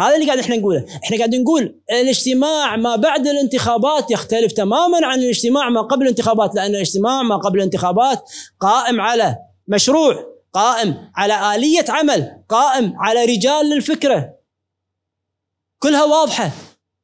[0.00, 0.86] هذا اللي قاعد إحنا نقوله.
[1.04, 6.74] إحنا قاعد نقول الاجتماع ما بعد الانتخابات يختلف تماما عن الاجتماع ما قبل الانتخابات لأن
[6.74, 8.22] الاجتماع ما قبل الانتخابات
[8.60, 9.36] قائم على
[9.68, 14.34] مشروع قائم على آلية عمل قائم على رجال للفكرة.
[15.78, 16.50] كلها واضحة.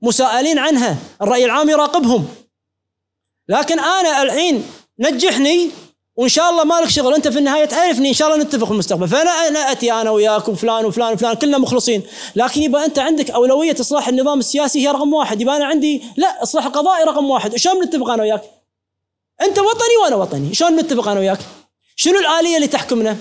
[0.02, 0.96] مسائلين عنها.
[1.22, 2.28] الرأي العام يراقبهم.
[3.48, 4.64] لكن أنا الحين
[4.98, 5.70] نجحني
[6.16, 9.08] وإن شاء الله مالك شغل انت في النهاية تعرفني إن شاء الله نتفق في المستقبل.
[9.08, 12.02] فأنا أنا أتي أنا وياك وفلان وفلان وفلان كلنا مخلصين.
[12.36, 15.40] لكن يبقى أنت عندك أولوية إصلاح النظام السياسي هي رقم واحد.
[15.40, 17.56] يبقى أنا عندي لا إصلاح القضائي رقم واحد.
[17.56, 18.42] شلون نتفق أنا وياك؟
[19.42, 20.54] أنت وطني وأنا وطني.
[20.54, 21.38] شلون نتفق أنا وياك؟
[21.96, 23.16] شنو الآلية اللي تحكمنا؟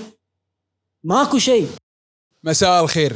[1.04, 1.68] ماكو شيء.
[2.44, 3.16] مساء الخير.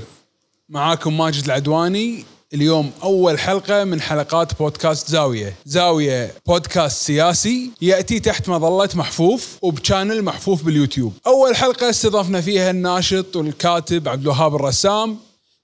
[0.69, 2.25] معاكم ماجد العدواني.
[2.53, 5.55] اليوم أول حلقة من حلقات بودكاست زاوية.
[5.65, 11.13] زاوية بودكاست سياسي يأتي تحت مظلة محفوف وبشانل محفوف باليوتيوب.
[11.27, 15.17] أول حلقة استضفنا فيها الناشط والكاتب عبد الوهاب الرسام.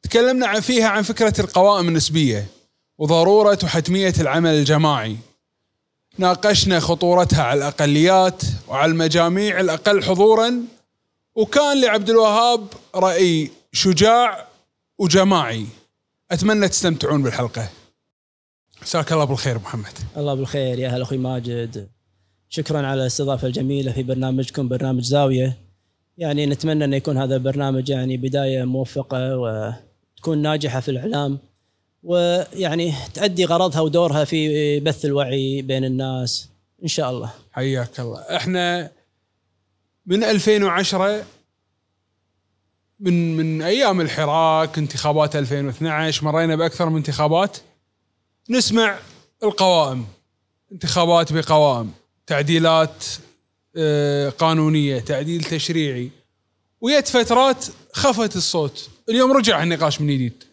[0.04, 2.48] تكلمنا عن فيها عن فكرة القوائم النسبية
[2.98, 5.18] وضرورة وحتمية العمل الجماعي.
[6.18, 10.64] ناقشنا خطورتها على الأقليات وعلى المجاميع الأقل حضورا.
[11.36, 14.48] وكان لعبد الوهاب رأي شجاع
[14.98, 15.66] وجماعي.
[16.32, 17.70] أتمنى تستمتعون بالحلقة.
[18.82, 19.94] مساك الله بالخير محمد.
[20.18, 20.80] الله بالخير.
[20.80, 21.90] يا هلا أخوي ماجد.
[22.50, 25.58] شكرا على الاستضافة الجميلة في برنامجكم برنامج زاوية.
[26.18, 31.40] يعني نتمنى أن يكون هذا البرنامج يعني بداية موفقة وتكون ناجحة في الإعلام.
[32.04, 36.50] ويعني تؤدي غرضها ودورها في بث الوعي بين الناس.
[36.84, 37.34] إن شاء الله.
[37.52, 38.20] حياك الله.
[38.20, 38.92] إحنا
[40.06, 41.26] من 2010
[43.00, 47.58] من من أيام الحراك انتخابات 2012 مرينا بأكثر من انتخابات.
[48.50, 49.00] نسمع
[49.44, 50.06] القوائم
[50.72, 51.92] انتخابات بقوائم
[52.28, 53.06] تعديلات
[53.78, 56.10] آه، قانونية تعديل تشريعي.
[56.82, 58.90] ويت فترات خفت الصوت.
[59.10, 60.44] اليوم رجع النقاش من جديد.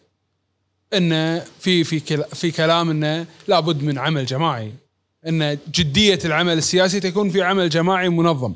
[0.93, 1.99] انه في في
[2.33, 4.71] في كلام انه لابد من عمل جماعي.
[5.27, 8.53] إن جدية العمل السياسي تكون في عمل جماعي منظم.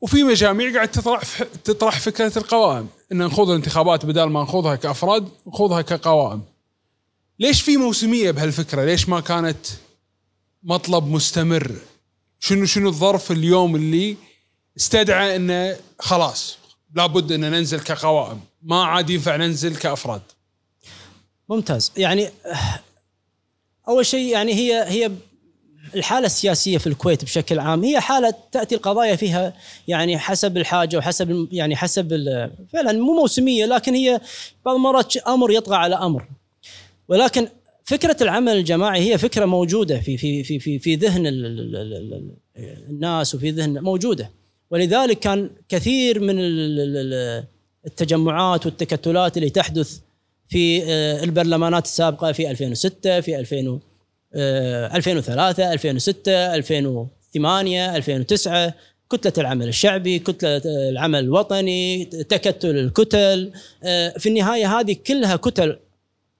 [0.00, 2.88] وفي مجاميع قاعد تطرح تطرح فكرة القوائم.
[3.12, 6.42] إن نخوض الانتخابات بدل ما نخوضها كأفراد نخوضها كقوائم.
[7.38, 9.66] ليش في موسمية بهالفكرة؟ ليش ما كانت
[10.62, 11.76] مطلب مستمر؟
[12.40, 14.16] شنو شنو الظرف اليوم اللي
[14.76, 16.58] استدعى إنه خلاص
[16.94, 20.22] لابد إن ننزل كقوائم؟ ما عاد ينفع ننزل كأفراد.
[21.48, 21.92] ممتاز.
[21.96, 22.30] يعني
[23.88, 25.12] أول شيء يعني هي هي
[25.94, 29.54] الحالة السياسية في الكويت بشكل عام هي حالة تأتي القضايا فيها
[29.88, 32.08] يعني حسب الحاجة وحسب يعني حسب
[32.72, 34.20] فعلا مو موسمية لكن هي
[34.64, 36.28] بعض المرات أمر يطغى على أمر.
[37.08, 37.48] ولكن
[37.84, 41.22] فكرة العمل الجماعي هي فكرة موجودة في في في في في ذهن
[42.88, 44.30] الناس وفي ذهن موجودة.
[44.70, 46.34] ولذلك كان كثير من
[47.86, 49.98] التجمعات والتكتلات اللي تحدث
[50.48, 53.80] في آه، البرلمانات السابقة في 2006 في 2000
[54.34, 58.74] 2003 2006 2008 2009
[59.10, 63.52] كتلة العمل الشعبي كتلة العمل الوطني تكتل الكتل.
[63.82, 65.78] آه، في النهاية هذه كلها كتل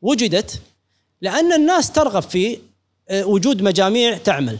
[0.03, 0.60] وجدت
[1.21, 2.59] لأن الناس ترغب في
[3.09, 4.56] آه، وجود مجاميع تعمل.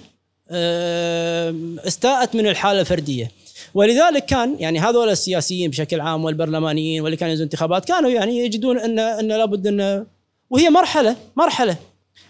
[0.50, 1.54] آه،
[1.86, 3.30] استاءت من الحالة الفردية.
[3.74, 8.78] ولذلك كان يعني هذول السياسيين بشكل عام والبرلمانيين واللي كانوا ينزلون انتخابات كانوا يعني يجدون
[8.78, 10.06] إن إن لابد إن
[10.50, 11.76] وهي مرحلة مرحلة.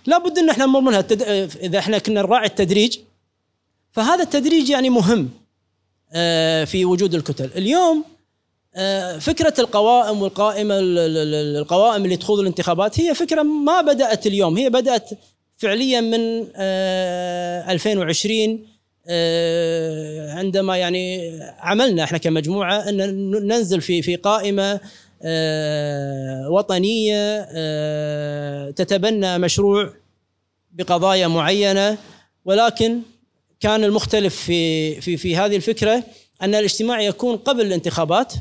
[0.06, 1.00] لابد إن إحنا نمر منها.
[1.00, 1.22] التد...
[1.62, 2.98] إذا إحنا كنا نراعي التدريج
[3.92, 5.30] فهذا التدريج يعني مهم
[6.12, 7.50] آه، في وجود الكتل.
[7.56, 8.04] اليوم
[8.74, 14.56] آه، فكرة القوائم والقائمة القوائم اللي تخوض الانتخابات هي فكرة ما بدأت اليوم.
[14.56, 15.10] هي بدأت
[15.56, 16.46] فعليا من
[17.70, 18.66] 2020
[19.10, 22.96] آه، عندما يعني عملنا إحنا كمجموعة أن
[23.30, 24.80] ننزل في في قائمة آه،
[26.50, 29.92] وطنية آه، تتبنى مشروع
[30.72, 31.98] بقضايا معينة.
[32.44, 33.00] ولكن
[33.60, 36.02] كان المختلف في في في هذه الفكرة
[36.42, 38.32] أن الاجتماع يكون قبل الانتخابات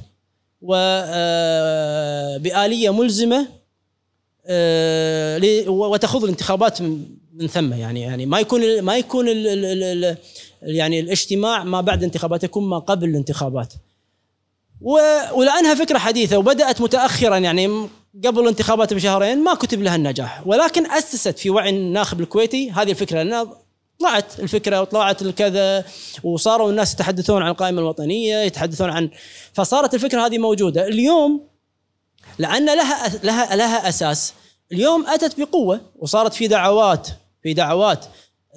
[0.62, 0.80] وبآلية
[2.90, 3.48] آه، ملزمة
[5.68, 6.82] وتخوض الانتخابات
[7.34, 7.74] من ثم.
[7.74, 10.18] يعني يعني ما يكون ما يكون ال ال ال
[10.62, 13.74] يعني الاجتماع ما بعد الانتخابات يكون ما قبل الانتخابات.
[14.82, 17.90] ولأنها فكرة حديثة وبدأت متأخرا يعني
[18.26, 20.48] قبل الانتخابات بشهرين ما كتب لها النجاح.
[20.48, 23.48] ولكن أسست في وعي الناخب الكويتي هذه الفكرة لأنها
[24.00, 25.86] طلعت الفكرة وطلعت الكذا
[26.24, 29.10] وصاروا الناس يتحدثون عن القائمة الوطنية يتحدثون عن
[29.54, 30.88] فصارت الفكرة هذه موجودة.
[30.88, 31.48] اليوم
[32.40, 34.34] لأن لها لها لها أساس.
[34.72, 37.08] اليوم أتت بقوة وصارت في دعوات
[37.44, 38.06] في دعوات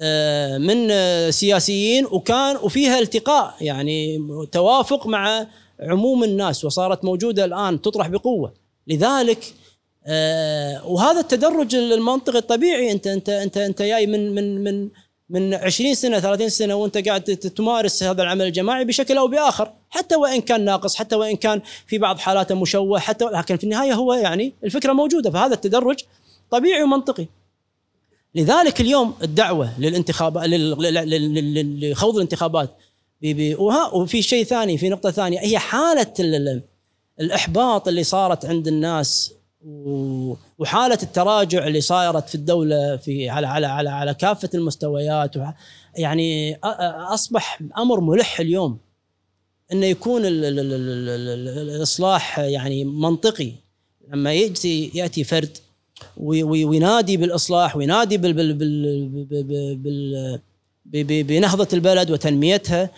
[0.03, 0.91] آه، من
[1.31, 4.19] سياسيين وكان وفيها التقاء يعني
[4.51, 5.47] توافق مع
[5.81, 8.53] عموم الناس وصارت موجودة الآن تطرح بقوة.
[8.87, 9.53] لذلك
[10.05, 14.89] آه، وهذا التدرج المنطقي الطبيعي أنت أنت أنت أنت جاي من من من
[15.29, 20.15] من 20 سنة 30 سنة وأنت قاعد تمارس هذا العمل الجماعي بشكل أو بآخر حتى
[20.15, 24.13] وإن كان ناقص حتى وإن كان في بعض حالاته مشوه حتى لكن في النهاية هو
[24.13, 25.31] يعني الفكرة موجودة.
[25.31, 25.99] فهذا التدرج
[26.51, 27.25] طبيعي ومنطقي.
[28.35, 32.69] لذلك اليوم الدعوة للانتخابات لل- لل- لل- لل- لخوض الانتخابات
[33.57, 36.63] وها- وفي شيء ثاني في نقطة ثانية هي حالة ال- ال-
[37.19, 39.33] الإحباط اللي صارت عند الناس
[40.59, 45.31] وحالة التراجع اللي صارت في الدولة في على على على على كافة المستويات
[45.95, 46.55] يعني
[47.13, 48.77] أصبح أمر ملح اليوم
[49.71, 53.51] إنه يكون ال ال ال ال ال ال الإصلاح يعني منطقي.
[54.13, 55.57] لما ياتي يأتي فرد
[56.17, 58.33] وي- وي- وينادي بالإصلاح وينادي بال
[61.23, 62.89] بنهضة البلد وتنميتها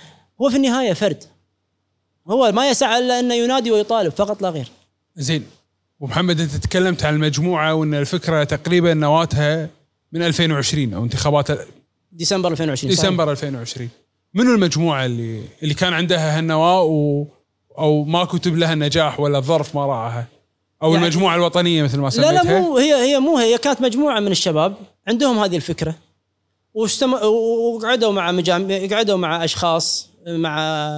[0.44, 1.24] هو في النهاية فرد.
[2.30, 4.68] هو ما يسعى إلا انه ينادي ويطالب فقط لا غير.
[5.16, 5.46] زين.
[6.00, 9.70] ومحمد أنت تكلمت عن المجموعة وأن الفكرة تقريبا نواتها
[10.12, 11.48] من 2020 أو انتخابات
[12.12, 13.02] ديسمبر 2020 صحيح.
[13.02, 13.90] ديسمبر 2020
[14.34, 17.26] منو المجموعة اللي اللي كان عندها هالنواة و
[17.78, 20.28] أو ما كتب لها النجاح ولا الظرف ما راعاها
[20.84, 23.82] أو يعني- المجموعة الوطنية مثل ما لا سميتها؟ لا مو هي هي مو هي كانت
[23.82, 24.76] مجموعة من الشباب
[25.08, 25.96] عندهم هذه الفكرة.
[26.74, 30.10] واجتم- وقعدوا مع مجامع قعدوا مع أشخاص.
[30.28, 30.58] مع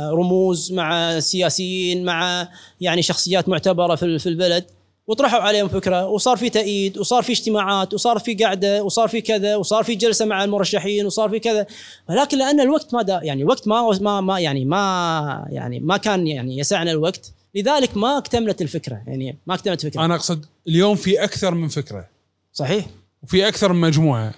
[0.09, 2.49] رموز مع سياسيين مع
[2.81, 4.65] يعني شخصيات معتبرة في في البلد.
[5.07, 9.55] وطرحوا عليهم فكرة وصار في تأييد وصار في اجتماعات وصار في قعدة وصار في كذا
[9.55, 11.65] وصار في جلسة مع المرشحين وصار في كذا.
[12.09, 16.27] ولكن لأن الوقت ما دا يعني الوقت ما ما ما يعني ما يعني ما كان
[16.27, 17.31] يعني يسعنا الوقت.
[17.55, 19.01] لذلك ما اكتملت الفكرة.
[19.07, 22.07] يعني ما اكتملت الفكرة أنا أقصد اليوم في أكثر من فكرة.
[22.53, 22.85] صحيح.
[23.23, 24.33] وفي أكثر من مجموعة.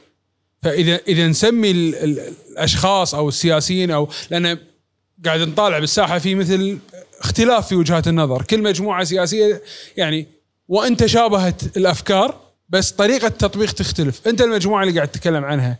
[0.61, 4.57] فاذا إذا نسمي ال ال الأشخاص أو السياسيين أو لأن
[5.25, 6.79] قاعد نطالع بالساحة في مثل
[7.19, 8.41] اختلاف في وجهات النظر.
[8.41, 9.61] كل مجموعة سياسية
[9.97, 10.27] يعني
[10.67, 14.27] وإن تشابهت الأفكار بس طريقة التطبيق تختلف.
[14.27, 15.79] أنت المجموعة اللي قاعد تتكلم عنها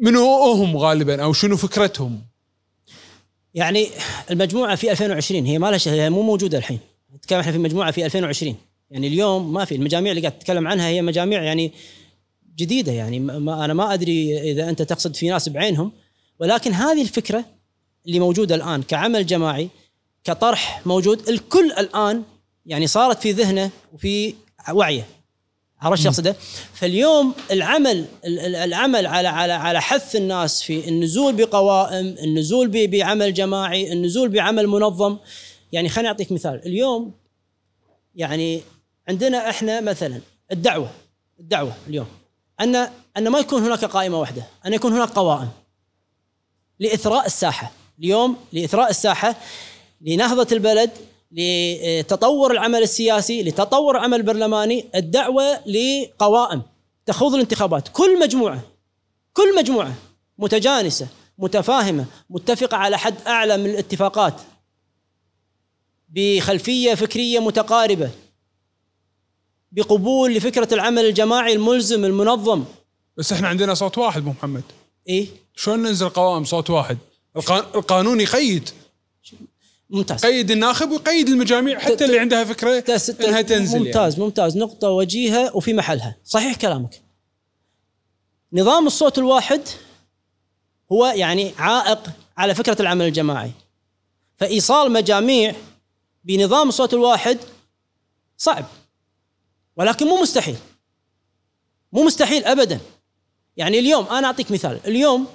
[0.00, 2.20] منو هم غالبا أو شنو فكرتهم؟
[3.54, 3.88] يعني
[4.30, 6.78] المجموعة في 2020 هي ما لها هي مو موجودة الحين.
[7.16, 8.56] نتكلم إحنا في مجموعة في 2020
[8.90, 11.72] يعني اليوم ما في المجاميع اللي قاعد تتكلم عنها هي مجاميع يعني
[12.56, 13.20] جديدة يعني.
[13.20, 15.92] ما- أنا ما أدري إذا أنت تقصد في ناس بعينهم
[16.40, 17.44] ولكن هذه الفكرة
[18.06, 19.68] اللي موجودة الآن كعمل جماعي
[20.24, 22.22] كطرح موجود الكل الآن
[22.66, 24.34] يعني صارت في ذهنه وفي
[24.72, 25.06] وعيه.
[25.80, 26.36] عرفت شو أقصده؟
[26.74, 33.34] فاليوم العمل ال- ال- العمل على على على حث الناس في النزول بقوائم، النزول بعمل
[33.34, 35.16] جماعي، النزول بعمل منظم،
[35.72, 37.12] يعني خليني أعطيك مثال، اليوم
[38.14, 38.62] يعني
[39.08, 40.20] عندنا إحنا مثلا
[40.52, 40.90] الدعوة
[41.40, 42.06] الدعوة اليوم.
[42.60, 42.76] ان
[43.16, 45.48] أن ما يكون هناك قائمة واحدة، أن يكون هناك قوائم
[46.80, 49.36] لإثراء الساحة، اليوم لإثراء الساحة
[50.00, 50.90] لنهضة البلد
[51.32, 56.62] لتطور العمل السياسي لتطور العمل البرلماني الدعوة لقوائم
[57.06, 57.88] تخوض الانتخابات.
[57.88, 58.60] كل مجموعة
[59.32, 59.94] كل مجموعة
[60.38, 61.08] متجانسة
[61.38, 64.34] متفاهمة متفقة على حد أعلى من الاتفاقات
[66.08, 68.10] بخلفية فكرية متقاربة
[69.72, 72.64] بقبول لفكرة العمل الجماعي الملزم المنظم.
[73.16, 74.62] بس إحنا عندنا صوت واحد ابو محمد.
[75.08, 75.26] إيه؟
[75.56, 76.98] شلون ننزل قوائم صوت واحد؟
[77.36, 78.70] القانون يقيد.
[79.90, 80.26] ممتاز.
[80.26, 84.24] قيد الناخب ويقيد المجاميع حتى اللي عندها فكرة تس- إنها تنزل ممتاز يعني.
[84.24, 84.56] ممتاز.
[84.56, 86.16] نقطة وجيهة وفي محلها.
[86.24, 87.02] صحيح كلامك.
[88.52, 89.60] نظام الصوت الواحد
[90.92, 93.50] هو يعني عائق على فكرة العمل الجماعي.
[94.36, 95.54] فإيصال مجاميع
[96.24, 97.38] بنظام الصوت الواحد
[98.36, 98.64] صعب.
[99.76, 100.56] ولكن مو مستحيل.
[101.92, 102.80] مو مستحيل أبدا.
[103.56, 104.80] يعني اليوم أنا أعطيك مثال.
[104.86, 105.26] اليوم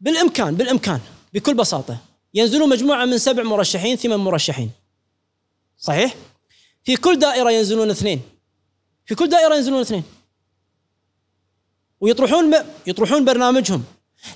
[0.00, 1.00] بالإمكان بالإمكان
[1.34, 1.98] بكل بساطة.
[2.34, 4.70] ينزلون مجموعة من سبع مرشحين ثمان مرشحين.
[5.78, 6.14] صحيح؟
[6.84, 8.20] في كل دائرة ينزلون اثنين.
[9.06, 10.02] في كل دائرة ينزلون اثنين.
[12.00, 12.54] ويطرحون
[12.86, 13.84] يطرحون برنامجهم.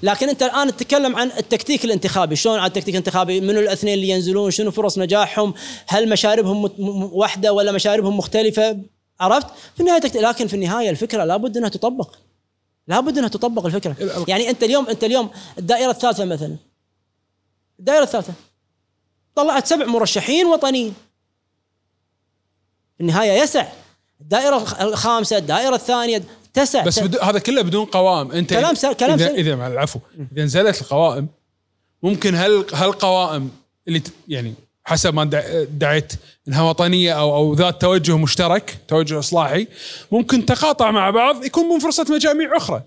[0.03, 2.37] لكن أنت الآن تتكلم عن التكتيك الانتخابي.
[2.37, 5.55] شلون على التكتيك الانتخابي منو الاثنين اللي ينزلون؟ شنو فرص نجاحهم؟
[5.89, 6.71] هل مشاربهم
[7.13, 8.79] واحدة ولا مشاربهم مختلفة؟
[9.21, 10.17] عرفت؟ في النهاية تكت...
[10.17, 12.15] لكن في النهاية الفكرة لابد أنها تطبق.
[12.91, 13.97] لابد انها تطبق الفكرة.
[14.01, 16.57] ال- يعني انت اليوم انت اليوم الدائرة الثالثة مثلا.
[17.79, 18.33] الدائرة الثالثة.
[19.35, 20.95] طلعت سبع مرشحين وطنيين.
[22.97, 23.67] في النهاية يسع.
[24.21, 26.23] الدائرة الخ- الخامسة الدائرة الثانية
[26.55, 26.85] تسع.
[26.85, 28.33] بس بدو هذا كله بدون قوائم.
[28.33, 29.37] انت كلام س- كلام اذا, سليم.
[29.39, 30.01] إذا مع العفو.
[30.33, 31.29] إذا نزلت القوائم
[32.03, 33.51] ممكن هل هالقوائم
[33.89, 36.13] اللي ت- يعني حسب ما دع- دعيت
[36.49, 39.67] إنها وطنية أو أو ذات توجه مشترك توجه إصلاحي
[40.13, 42.83] ممكن تقاطع مع بعض يكون من فرصة مجاميع أخرى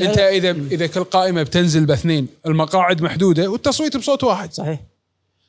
[0.00, 0.18] أنت.
[0.18, 4.80] اذا إذا كل قائمة بتنزل باثنين المقاعد محدودة والتصويت بصوت واحد صحيح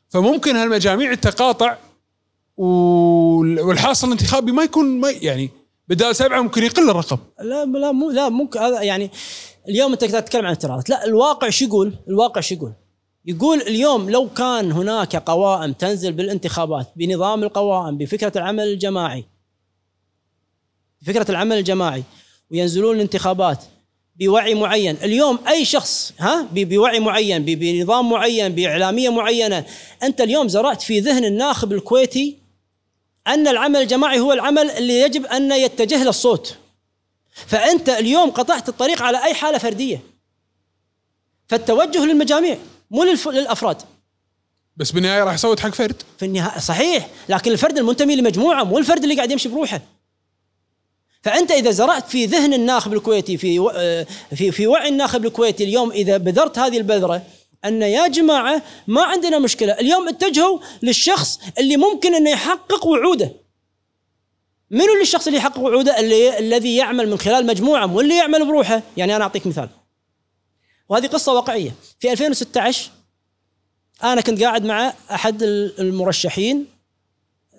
[0.10, 1.78] فممكن هالمجاميع تقاطع
[2.58, 5.50] وال- والحاصل الانتخابي ما يكون ما يعني
[5.88, 9.12] بدال سبعة ممكن يقل الرقم لا لا مو لا ممكن هذا يعني
[9.70, 12.74] اليوم أنت تتكلم عن اعتراضات لا الواقع شو يقول؟ الواقع شو يقول؟
[13.30, 19.26] يقول اليوم لو كان هناك قوائم تنزل بالانتخابات بنظام القوائم بفكرة العمل الجماعي
[21.06, 22.04] فكره العمل الجماعي
[22.52, 23.64] وينزلون الانتخابات
[24.16, 24.98] بوعي معين.
[25.04, 29.66] اليوم أي شخص ها بوعي معين بنظام معين بإعلامية معينة
[30.04, 32.38] أنت اليوم زرعت في ذهن الناخب الكويتي
[33.28, 36.56] أن العمل الجماعي هو العمل اللي يجب أن يتجه له الصوت.
[37.32, 40.04] فأنت اليوم قطعت الطريق على أي حالة فردية.
[41.48, 42.58] فالتوجه للمجاميع.
[42.92, 43.28] مو للف...
[43.28, 43.78] للأفراد.
[44.78, 46.02] بس بالنهاية راح يصوت حق فرد.
[46.20, 49.82] في النهاية صحيح لكن الفرد المنتمي لمجموعة مو الفرد اللي قاعد يمشي بروحه.
[51.24, 54.06] فأنت إذا زرعت في ذهن الناخب الكويتي في و- آه،
[54.36, 57.22] في في وعي الناخب الكويتي اليوم إذا بذرت هذه البذرة
[57.66, 59.74] أن يا جماعة ما عندنا مشكلة.
[59.74, 63.32] اليوم اتجهوا للشخص اللي ممكن انه يحقق وعوده.
[64.72, 68.46] منو اللي الشخص اللي يحقق وعوده؟ اللي الذي يعمل من خلال مجموعة مو اللي يعمل
[68.46, 68.82] بروحه.
[68.98, 69.70] يعني أنا أعطيك مثال.
[70.90, 71.72] وهذه قصة واقعية.
[72.00, 72.90] في 2016
[74.04, 76.66] أنا كنت قاعد مع أحد المرشحين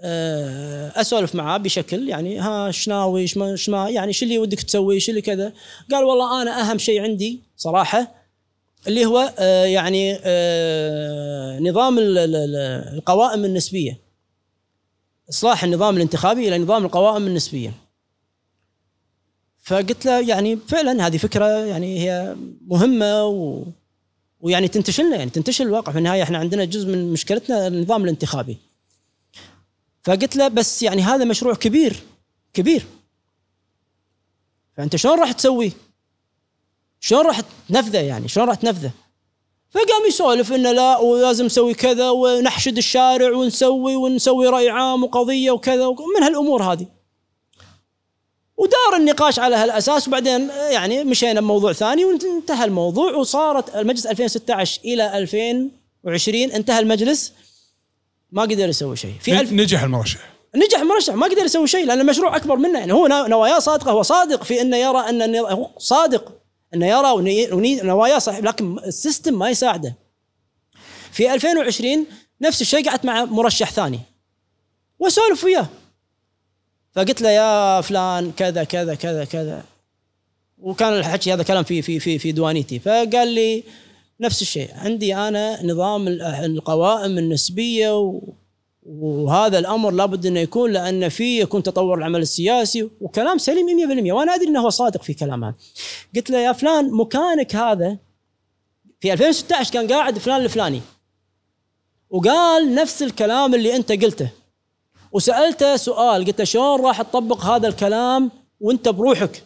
[0.02, 5.10] آه، أسولف معاه بشكل يعني ها شناوي شما شما يعني شو اللي ودك تسوي؟ شو
[5.10, 5.52] اللي كذا؟
[5.92, 8.14] قال والله أنا أهم شيء عندي صراحة
[8.86, 13.98] اللي هو آه، يعني آه، نظام ال- ال- ال- القوائم النسبية
[15.30, 17.72] إصلاح النظام الانتخابي إلى نظام القوائم النسبية.
[19.70, 22.36] فقلت له يعني فعلا هذه فكرة يعني هي
[22.66, 23.64] مهمة و
[24.40, 28.58] ويعني تنتشر لنا يعني تنتشر الواقع في النهاية إحنا عندنا جزء من مشكلتنا النظام الانتخابي
[30.02, 31.96] فقلت له بس يعني هذا مشروع كبير
[32.54, 32.84] كبير
[34.76, 35.70] فأنت شلون راح تسويه؟
[37.00, 38.90] شلون راح تنفذه يعني؟ شلون راح تنفذه؟
[39.70, 45.86] فقام يسولف إنه لا ولازم نسوي كذا ونحشد الشارع ونسوي ونسوي راي عام وقضية وكذا
[45.86, 46.99] ومن هالأمور هذه.
[48.60, 55.18] ودار النقاش على هالأساس وبعدين يعني مشينا بموضوع ثاني وانتهى الموضوع وصارت المجلس 2016 إلى
[55.18, 57.32] 2020 انتهى المجلس.
[58.32, 59.14] ما قدر يسوي شيء.
[59.20, 60.20] في ألف نجح المرشح.
[60.56, 62.78] نجح مرشح ما قدر يسوي شيء لأن المشروع أكبر منه.
[62.78, 66.32] يعني هو نواياه صادقة هو صادق في إنه يرى ان هو صادق
[66.74, 67.46] إنه يرى
[67.82, 69.96] نواياه صحيح لكن ال system ما يساعده.
[71.12, 72.06] في 2020
[72.40, 74.00] نفس الشيء قعدت مع مرشح ثاني.
[74.98, 75.66] واسولف وياه.
[76.94, 79.64] فقلت له يا فلان كذا كذا كذا كذا.
[80.58, 82.78] وكان الحكي هذا كلام في في في في ديوانيتي.
[82.78, 83.64] فقال لي
[84.20, 84.70] نفس الشيء.
[84.74, 88.20] عندي أنا نظام ال- القوائم النسبية
[88.82, 94.34] وهذا الأمر لابد أنه يكون لأن فيه يكون تطور العمل السياسي وكلام سليم 100% وأنا
[94.34, 95.54] أدري أنه هو صادق في كلامه.
[96.16, 97.96] قلت له يا فلان مكانك هذا
[99.00, 100.80] في 2016 كان قاعد فلان الفلاني.
[102.10, 104.28] وقال نفس الكلام اللي أنت قلته.
[105.12, 109.44] وسألته سؤال قلت له شلون راح تطبق هذا الكلام وأنت بروحك؟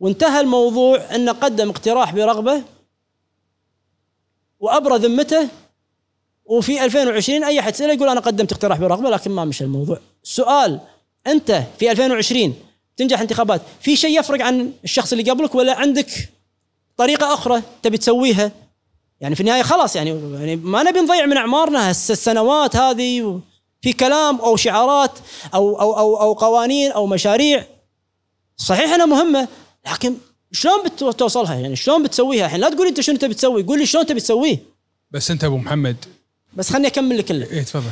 [0.00, 2.62] وانتهى الموضوع انه قدم اقتراح برغبة
[4.60, 5.48] وابرى ذمته
[6.44, 9.98] وفي 2020 أي أحد يساله يقول أنا قدمت اقتراح برغبة لكن ما مشى الموضوع.
[10.24, 10.80] السؤال
[11.26, 12.54] أنت في 2020
[12.96, 16.28] تنجح انتخابات في شيء يفرق عن الشخص اللي قبلك ولا عندك
[16.96, 18.52] طريقة أخرى تبي تسويها؟
[19.20, 23.40] يعني في النهاية خلاص يعني يعني ما نبي نضيع من أعمارنا السنوات هذه
[23.82, 25.18] في كلام أو شعارات
[25.54, 27.66] أو أو أو أو قوانين أو مشاريع.
[28.56, 29.48] صحيح إنها مهمة
[29.92, 30.14] لكن
[30.52, 34.06] شلون بتوصلها؟ يعني شلون بتسويها؟ الحين لا تقول أنت شنو تبي تسوي قول لي شلون
[34.06, 34.58] تبي تسويه.
[35.10, 35.96] بس أنت أبو محمد.
[36.56, 37.90] بس خلني أكمل لك كله إيه تفضل.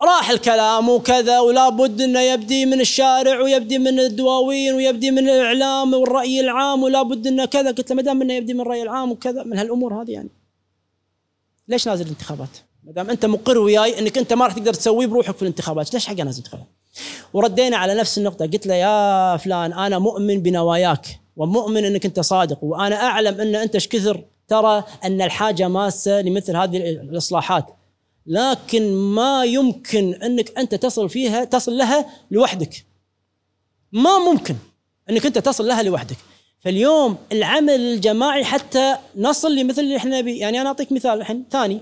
[0.00, 5.94] فراح الكلام وكذا ولا بد إنه يبدي من الشارع ويبدي من الدواوين ويبدي من الإعلام
[5.94, 9.12] والرأي العام ولا بد إنه كذا قلت له ما دام إنه يبدي من الرأي العام
[9.12, 10.28] وكذا من هالأمور هذه يعني
[11.68, 12.48] ليش نازل الانتخابات؟
[12.84, 16.06] ما دام أنت مقر وياي إنك أنت ما راح تقدر تسويه بروحك في الانتخابات، ليش
[16.06, 16.66] حق نازل انتخابات؟
[17.32, 22.64] وردينا على نفس النقطة قلت له يا فلان أنا مؤمن بنواياك ومؤمن إنك أنت صادق
[22.64, 27.79] وأنا أعلم أن أنت إيش كثر ترى أن الحاجة ماسة لمثل هذه الإصلاحات
[28.26, 32.84] لكن ما يمكن أنك أنت تصل فيها تصل لها لوحدك.
[33.92, 34.56] ما ممكن
[35.10, 36.16] أنك أنت تصل لها لوحدك.
[36.60, 40.38] فاليوم العمل الجماعي حتى نصل لمثل اللي إحنا نبي.
[40.38, 41.80] يعني أنا أعطيك مثال الحين ثاني.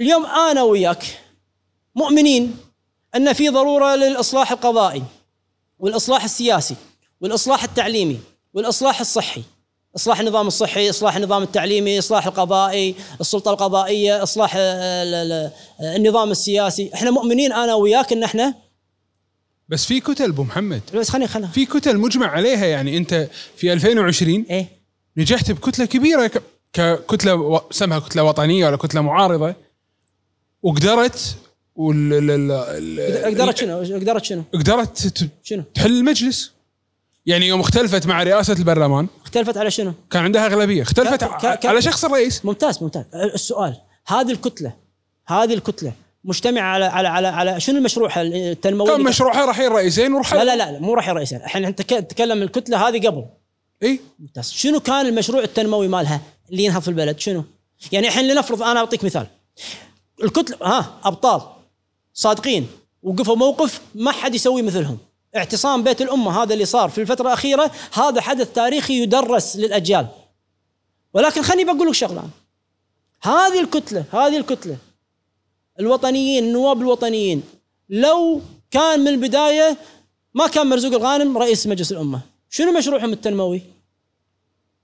[0.00, 1.20] اليوم أنا وياك
[1.94, 2.56] مؤمنين
[3.16, 5.02] أن في ضرورة للإصلاح القضائي
[5.78, 6.76] والإصلاح السياسي
[7.20, 8.20] والإصلاح التعليمي
[8.54, 9.42] والإصلاح الصحي.
[9.96, 16.90] إصلاح النظام الصحي إصلاح النظام التعليمي إصلاح القضائي السلطة القضائية إصلاح آه، ال- النظام السياسي.
[16.94, 18.54] إحنا مؤمنين أنا وياك إن إحنا
[19.68, 20.80] بس في كتل أبو محمد.
[20.94, 21.48] بس خليني خليني.
[21.52, 24.66] في كتل مجمع عليها يعني أنت في 2020 إيه.
[25.16, 26.30] نجحت بكتلة كبيرة
[26.72, 29.54] ككتلة سمها كتلة وطنية ولا كتلة معارضة.
[30.62, 31.36] وقدرت
[31.76, 36.52] وال ال- ال- ال- قدرت شنو؟ قدرت شنو؟ قدرت شنو؟ تحل المجلس.
[37.26, 40.82] يعني يوم اختلفت مع رئاسة البرلمان اختلفت على شنو؟ كان عندها أغلبية.
[40.82, 42.44] اختلفت ك- ع- ك- على شخص الرئيس.
[42.44, 43.04] ممتاز ممتاز.
[43.14, 43.76] السؤال
[44.06, 44.72] هذه الكتلة
[45.26, 45.92] هذه الكتلة
[46.24, 50.56] مجتمعة على على على على شنو المشروع التنموي كان مشروعها راح الرئيسين وراح لا لا
[50.72, 53.24] لا مو راح رئيسا إحنا نتك- نتكلم الكتلة هذه قبل.
[53.82, 54.00] إي.
[54.18, 54.50] ممتاز.
[54.52, 57.44] شنو كان المشروع التنموي مالها اللي ينهض في البلد؟ شنو؟
[57.92, 59.26] يعني الحين لنفرض أنا أعطيك مثال.
[60.22, 61.40] الكتلة ها أبطال
[62.14, 62.66] صادقين
[63.02, 64.98] وقفوا موقف ما حد يسوي مثلهم.
[65.36, 70.06] اعتصام بيت الأمة هذا اللي صار في الفترة الأخيرة هذا حدث تاريخي يدرس للأجيال.
[71.14, 72.22] ولكن خليني بقول لك شغلة.
[73.22, 74.76] هذه الكتلة هذه الكتلة
[75.80, 77.42] الوطنيين النواب الوطنيين
[77.88, 79.76] لو كان من البداية
[80.34, 82.20] ما كان مرزوق الغانم رئيس مجلس الأمة.
[82.50, 83.62] شنو مشروعهم التنموي؟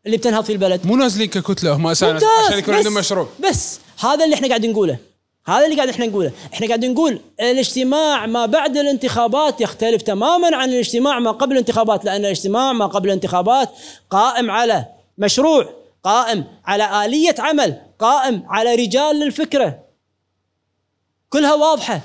[0.06, 0.86] اللي بتنهض في البلد.
[0.86, 2.18] مو نازلين ككتلة هم عشان
[2.52, 3.28] يكون عندهم مشروع.
[3.48, 4.98] بس هذا اللي إحنا قاعد نقوله.
[5.50, 6.32] هذا اللي قاعد إحنا نقوله.
[6.54, 12.24] إحنا قاعد نقول الاجتماع ما بعد الانتخابات يختلف تماما عن الاجتماع ما قبل الانتخابات لأن
[12.24, 13.68] الاجتماع ما قبل الانتخابات
[14.10, 14.86] قائم على
[15.18, 15.68] مشروع
[16.04, 19.78] قائم على آلية عمل قائم على رجال للفكرة.
[21.30, 22.00] كلها واضحة.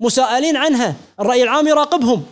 [0.00, 0.94] مسائلين عنها.
[1.20, 2.26] الرأي العام يراقبهم.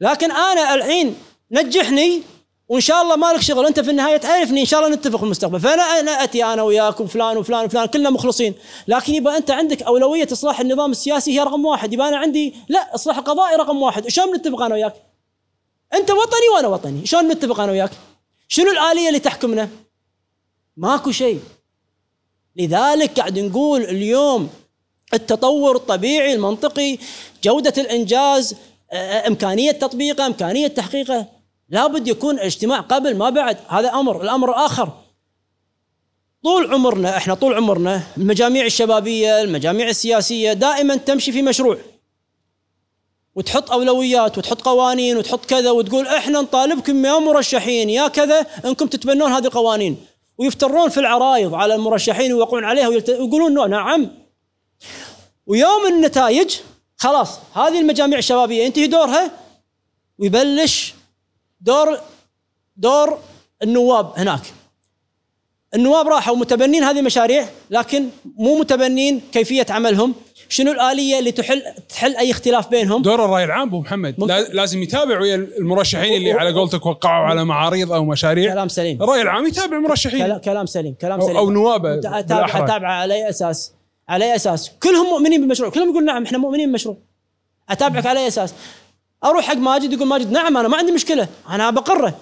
[0.00, 1.16] لكن أنا الحين
[1.50, 2.22] نجحني
[2.68, 5.60] وإن شاء الله مالك شغل انت في النهاية تعرفني إن شاء الله نتفق في المستقبل
[5.60, 8.54] فأنا أنا أتي أنا وياك وفلان وفلان وفلان كلنا مخلصين
[8.88, 12.94] لكن يبقى أنت عندك أولوية إصلاح النظام السياسي هي رقم واحد يبقى أنا عندي لا
[12.94, 14.94] إصلاح القضائي رقم واحد شلون نتفق أنا وياك؟
[15.94, 17.90] أنت وطني وأنا وطني شلون نتفق أنا وياك؟
[18.48, 19.68] شنو الآلية اللي تحكمنا؟
[20.76, 21.40] ماكو شيء
[22.56, 24.48] لذلك قاعد نقول اليوم
[25.14, 26.98] التطور الطبيعي المنطقي
[27.44, 28.54] جودة الإنجاز
[28.92, 31.37] آه، إمكانية تطبيقه إمكانية تحقيقه
[31.68, 33.58] لابد يكون اجتماع قبل ما بعد.
[33.68, 34.22] هذا أمر.
[34.22, 34.90] الأمر الآخر
[36.44, 41.78] طول عمرنا إحنا طول عمرنا المجاميع الشبابية المجاميع السياسية دائما تمشي في مشروع.
[43.34, 49.32] وتحط أولويات وتحط قوانين وتحط كذا وتقول إحنا نطالبكم يا مرشحين يا كذا إنكم تتبنون
[49.32, 49.96] هذه القوانين.
[50.38, 54.10] ويفترون في العرايض على المرشحين ويوقعون عليها ويقولون نعم
[55.46, 56.56] ويوم النتائج
[56.96, 59.30] خلاص هذه المجاميع الشبابية ينتهي دورها؟
[60.18, 60.94] ويبلش
[61.60, 61.98] دور
[62.76, 63.18] دور
[63.62, 64.40] النواب هناك.
[65.74, 70.14] النواب راحوا متبنين هذه المشاريع لكن مو متبنين كيفية عملهم.
[70.48, 74.14] شنو الآلية اللي تحل تحل أي اختلاف بينهم؟ دور الرأي العام أبو محمد.
[74.18, 74.34] ممكن.
[74.52, 78.52] لازم يتابع ويا المرشحين اللي على قولتك وقعوا على معاريض أو مشاريع.
[78.52, 79.02] كلام سليم.
[79.02, 80.26] الرأي العام يتابع المرشحين.
[80.26, 81.36] كلا- كلام سليم كلام سليم.
[81.36, 82.64] أو نوابه اتابع بالأحرى.
[82.64, 83.72] اتابع على أي أساس؟
[84.08, 85.70] على أي أساس؟ كلهم مؤمنين بالمشروع.
[85.70, 86.96] كلهم يقول نعم إحنا مؤمنين بالمشروع.
[87.70, 88.54] أتابعك على أي أساس؟
[89.24, 92.18] أروح حق ماجد يقول ماجد نعم أنا ما عندي مشكلة أنا بقرة.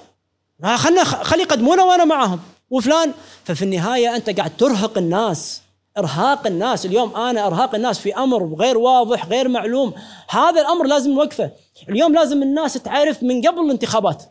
[0.76, 2.40] خلنا خلي يقدمونه وأنا معاهم.
[2.70, 3.12] وفلان
[3.44, 5.62] ففي النهاية أنت قاعد ترهق الناس
[5.98, 6.86] إرهاق الناس.
[6.86, 9.94] اليوم أنا إرهاق الناس في أمر غير واضح غير معلوم.
[10.28, 11.50] هذا الأمر لازم نوقفه
[11.88, 14.22] اليوم لازم الناس تعرف من قبل الانتخابات.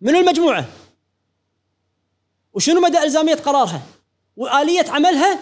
[0.00, 0.64] من المجموعة؟
[2.52, 3.82] وشنو مدى إلزامية قرارها؟
[4.36, 5.38] وآلية عملها؟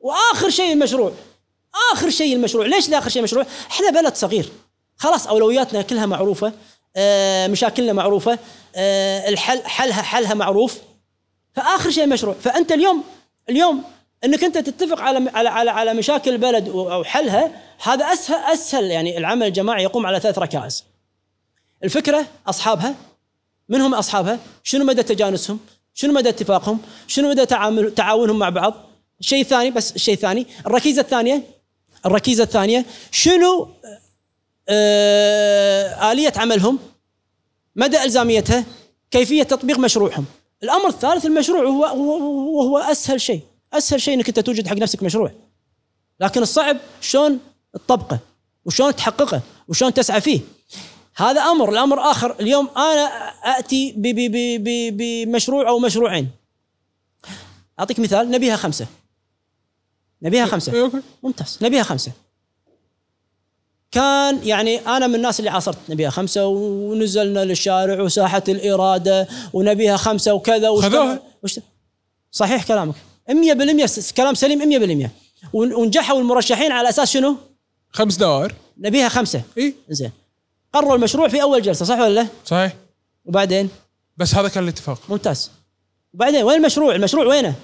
[0.00, 1.12] وآخر شيء المشروع.
[1.92, 2.66] آخر شيء المشروع.
[2.66, 4.52] ليش لا اخر شيء المشروع إحنا بلد صغير.
[5.00, 6.52] خلاص أولوياتنا كلها معروفة
[6.96, 8.38] آه مشاكلنا معروفة
[8.76, 10.78] آه الحل حلها حلها معروف
[11.54, 13.04] فآخر شيء المشروع فأنت اليوم
[13.48, 13.82] اليوم
[14.24, 17.50] إنك أنت تتفق على على على, على مشاكل البلد أو حلها
[17.82, 20.84] هذا أسهل أسهل يعني العمل الجماعي يقوم على ثلاث ركائز
[21.84, 22.94] الفكرة أصحابها
[23.68, 25.58] من هم أصحابها؟ شنو مدى تجانسهم؟
[25.94, 28.74] شنو مدى اتفاقهم؟ شنو مدى تعامل تعاونهم مع بعض؟
[29.20, 31.42] الشيء الثاني بس الشيء الثاني الركيزة الثانية
[32.06, 33.68] الركيزة الثانية شنو
[34.70, 36.78] آه آلية عملهم؟
[37.76, 38.64] مدى الزاميتها؟
[39.10, 40.24] كيفية تطبيق مشروعهم؟
[40.62, 43.40] الأمر الثالث المشروع هو هو, هو, أسهل شيء،
[43.72, 45.32] أسهل شيء إنك أنت توجد حق نفسك مشروع.
[46.20, 47.38] لكن الصعب شلون
[47.74, 48.18] تطبقه؟
[48.64, 50.40] وشلون تحققه؟ وشلون تسعى فيه؟
[51.16, 52.68] هذا أمر الأمر آخر اليوم
[53.96, 54.30] ب-
[54.62, 56.30] ب- بمشروع أو مشروعين
[57.80, 58.86] أعطيك مثال نبيها خمسة
[60.22, 60.46] نبيها
[60.80, 61.00] أوكي.
[61.22, 62.12] ممتاز نبيها خمسة
[63.90, 70.34] كان يعني أنا من الناس اللي عاصرت نبيها خمسة ونزلنا للشارع وساحة الإرادة ونبيها خمسة
[70.34, 71.22] وكذا خذوها.
[72.30, 72.94] صحيح كلامك
[73.30, 74.60] 100% س- كلام سليم
[75.06, 75.10] 100%
[75.52, 77.36] ون- ونجحوا المرشحين على أساس شنو؟
[77.92, 80.10] خمس دوائر نبيها خمسة إي زين
[80.72, 82.72] قرروا المشروع في أول جلسة صح ولا لا؟ صحيح
[83.24, 83.68] وبعدين
[84.16, 85.50] بس هذا كان الاتفاق ممتاز
[86.14, 87.54] وبعدين وين المشروع؟ المشروع وينه؟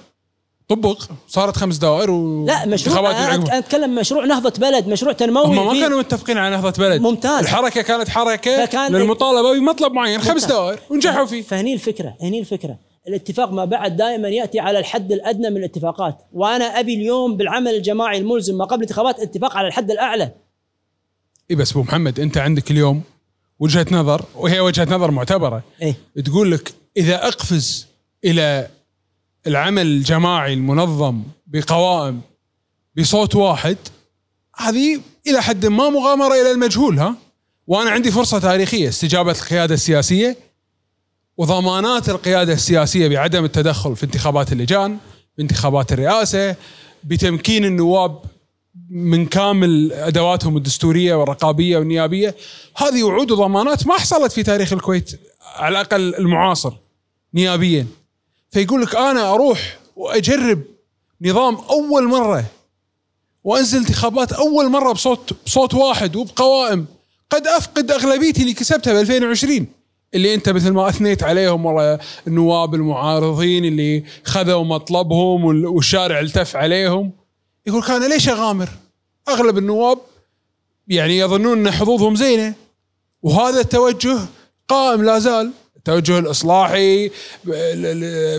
[0.67, 5.45] طبق صارت خمس دوائر و لا مشروع أنا أتكلم مشروع نهضة بلد، مشروع تنموي.
[5.45, 7.01] هم ما كانوا متفقين على نهضة بلد.
[7.01, 7.43] ممتاز.
[7.43, 10.45] الحركة كانت حركة فكان- للمطالبة بمطلب معين خمس ممتاز.
[10.45, 11.41] دوائر ونجحوا فيه.
[11.41, 12.77] فهني الفكرة هني الفكرة.
[13.07, 16.17] الاتفاق ما بعد دائما يأتي على الحد الأدنى من الاتفاقات.
[16.33, 20.31] وأنا أبي اليوم بالعمل الجماعي الملزم ما قبل الانتخابات اتفاق على الحد الأعلى.
[21.51, 23.01] إي بس أبو محمد أنت عندك اليوم
[23.59, 25.63] وجهة نظر وهي وجهة نظر معتبرة.
[25.81, 25.95] إيه.
[26.25, 27.87] تقول لك إذا أقفز
[28.25, 28.67] إلى
[29.47, 32.21] العمل الجماعي المنظم بقوائم
[32.97, 33.77] بصوت واحد
[34.55, 37.15] هذه إلى حد ما مغامرة إلى المجهول ها؟
[37.67, 40.37] وأنا عندي فرصة تاريخية استجابة القيادة السياسية
[41.37, 44.97] وضمانات القيادة السياسية بعدم التدخل في انتخابات اللجان
[45.37, 46.55] بانتخابات الرئاسة
[47.03, 48.21] بتمكين النواب
[48.89, 52.35] من كامل أدواتهم الدستورية والرقابية والنيابية.
[52.77, 55.19] هذه وعود وضمانات ما حصلت في تاريخ الكويت
[55.55, 56.73] على الأقل المعاصر
[57.33, 57.87] نيابيا.
[58.51, 60.61] فيقول لك أنا أروح وأجرب
[61.21, 62.45] نظام أول مرة
[63.43, 66.85] وأنزل انتخابات أول مرة بصوت بصوت واحد وبقوائم.
[67.29, 69.67] قد أفقد أغلبيتي اللي كسبتها ب 2020
[70.13, 76.55] اللي أنت مثل ما أثنيت عليهم والله النواب المعارضين اللي خذوا مطلبهم وال- والشارع التف
[76.55, 77.11] عليهم.
[77.65, 78.69] يقول كان ليش أغامر؟
[79.29, 79.99] أغلب النواب
[80.87, 82.53] يعني يظنون إن حظوظهم زينة.
[83.23, 84.17] وهذا التوجه
[84.67, 85.51] قائم لا زال.
[85.87, 87.09] التوجه الإصلاحي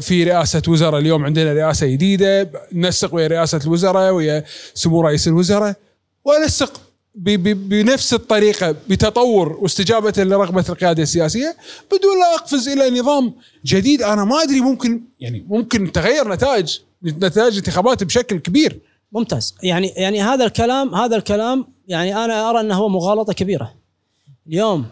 [0.01, 5.75] في رئاسة وزراء اليوم عندنا رئاسة جديدة ننسق ويا رئاسة الوزراء ويا سمو رئيس الوزراء
[6.25, 6.81] ونسق
[7.15, 11.57] بنفس الطريقة بتطور واستجابة لرغبة القيادة السياسية
[11.87, 13.35] بدون لا أقفز إلى نظام
[13.65, 18.79] جديد أنا ما أدري ممكن يعني ممكن تغير نتائج نتائج الانتخابات بشكل كبير.
[19.13, 19.55] ممتاز.
[19.63, 23.75] يعني يعني هذا الكلام هذا الكلام يعني أنا أرى أنه هو مغالطة كبيرة.
[24.47, 24.87] اليوم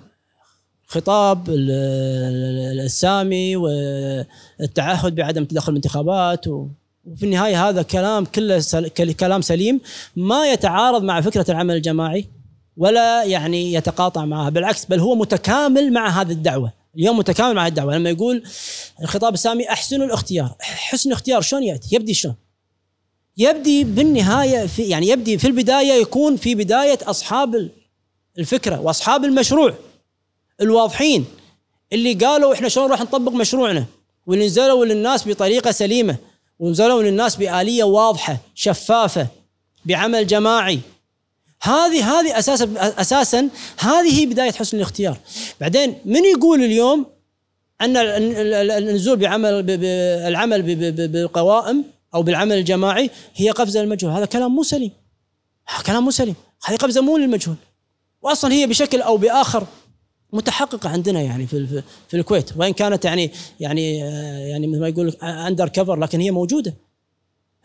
[0.87, 6.69] خطاب ال- ال- السامي والتعهد بعدم التدخل بالانتخابات و-
[7.05, 9.81] وفي النهاية هذا كلام كله سل- كل- كلام سليم
[10.17, 12.27] ما يتعارض مع فكرة العمل الجماعي
[12.77, 16.73] ولا يعني يتقاطع معها بالعكس بل هو متكامل مع هذه الدعوة.
[16.97, 17.97] اليوم متكامل مع الدعوة.
[17.97, 18.43] لما يقول
[19.03, 20.55] الخطاب السامي احسنوا الاختيار.
[20.61, 22.35] حسن الاختيار شلون يأتي؟ يبدي شلون؟
[23.39, 27.71] يبدي بالنهاية في يعني يبدي في البداية يكون في بداية أصحاب
[28.39, 29.75] الفكرة وأصحاب المشروع.
[30.61, 31.25] الواضحين
[31.93, 33.85] اللي قالوا إحنا شلون راح نطبق مشروعنا.
[34.27, 36.17] واللي نزلوا للناس بطريقة سليمة.
[36.59, 39.27] ونزلوا للناس بآلية واضحة شفافة
[39.85, 40.81] بعمل جماعي.
[41.63, 45.19] هذه هذه أساسا أساسا هذه هي بداية حسن الاختيار.
[45.61, 47.07] بعدين من يقول اليوم
[47.81, 49.65] أن ال- ال- ال- النزول بعمل
[50.29, 50.63] العمل
[51.09, 54.91] بالقوائم أو بالعمل الجماعي هي قفزه للمجهول هذا كلام مو سليم.
[55.87, 56.35] كلام مو سليم.
[56.65, 57.57] هذه قفزة مو للمجهول.
[58.23, 59.67] واصلا هي بشكل أو بآخر
[60.33, 65.09] متحققة عندنا يعني في في, الكويت وإن كانت يعني يعني آه، يعني مثل ما يقول
[65.23, 66.75] اندر كفر لكن هي موجودة.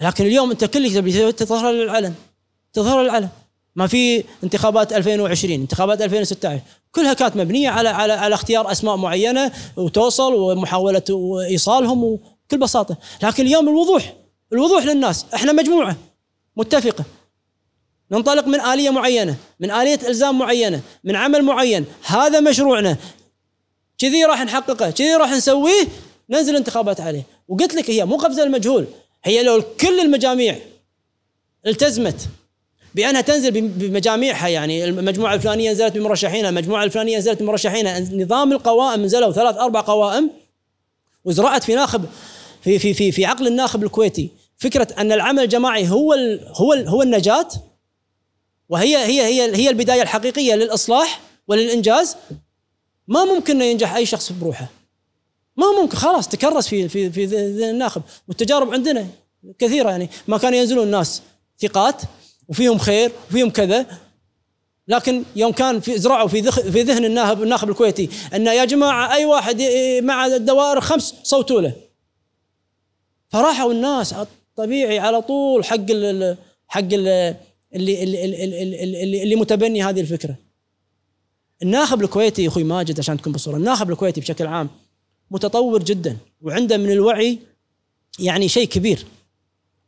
[0.02, 2.14] لكن اليوم أنت كلك تبي تظهر للعلن
[2.74, 3.30] تظهر للعلن.
[3.76, 9.52] ما في انتخابات 2020 انتخابات 2016 كلها كانت مبنية على على على اختيار أسماء معينة
[9.78, 11.04] وتوصل ومحاولة
[11.50, 12.98] إيصالهم وبكل بساطة.
[13.24, 14.14] لكن اليوم الوضوح
[14.54, 15.26] الوضوح للناس.
[15.34, 15.96] إحنا مجموعة
[16.58, 17.06] متفقة.
[18.12, 21.86] ننطلق من آلية معينة من آلية إلزام معينة من عمل معين.
[22.06, 22.98] هذا مشروعنا.
[23.98, 25.88] كذي راح نحققه كذي راح نسويه
[26.30, 27.24] ننزل انتخابات عليه.
[27.48, 28.86] وقلت لك هي مو قفزة المجهول
[29.24, 30.58] هي لو كل المجاميع
[31.68, 32.28] التزمت
[32.96, 34.86] بأنها تنزل بمجاميعها يعني.
[34.86, 40.30] المجموعة الفلانية نزلت بمرشحينها، المجموعة الفلانية نزلت بمرشحينها، نظام القوائم نزلوا ثلاث أربع قوائم
[41.26, 42.06] وزرعت في ناخب
[42.64, 44.30] في في في في عقل الناخب الكويتي.
[44.58, 47.48] فكرة أن العمل الجماعي هو ال هو ال هو النجاة
[48.72, 52.16] وهي هي هي هي البداية الحقيقية للإصلاح وللإنجاز.
[53.08, 54.68] ما ممكن ينجح أي شخص بروحه.
[55.58, 55.98] ما ممكن.
[55.98, 58.02] خلاص تكرس في في في ذهن الناخب.
[58.28, 59.08] والتجارب عندنا
[59.60, 60.10] كثيرة يعني.
[60.28, 61.22] ما كانوا ينزلون الناس
[61.62, 62.02] ثقات
[62.48, 63.86] وفيهم خير وفيهم كذا.
[64.88, 69.26] لكن يوم كان في زرعوا في في ذهن الناخب الناخب الكويتي أن يا جماعة أي
[69.26, 69.62] واحد
[70.04, 71.74] مع الدوائر خمس صوتوا له.
[73.30, 74.16] فراحوا الناس
[74.56, 77.36] طبيعي على طول حق ال حق ال
[77.76, 80.36] اللي اللي اللي, اللي, اللي, اللي متبني هذه الفكرة.
[81.64, 84.70] الناخب الكويتي أخوي ماجد عشان تكون بالصورة الناخب الكويتي بشكل عام
[85.32, 87.40] متطور جدا وعنده من الوعي
[88.20, 89.06] يعني شيء كبير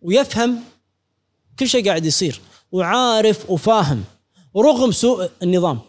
[0.02, 0.60] ويفهم
[1.60, 2.42] كل شيء قاعد يصير
[2.72, 4.04] وعارف وفاهم
[4.54, 5.80] ورغم سوء النظام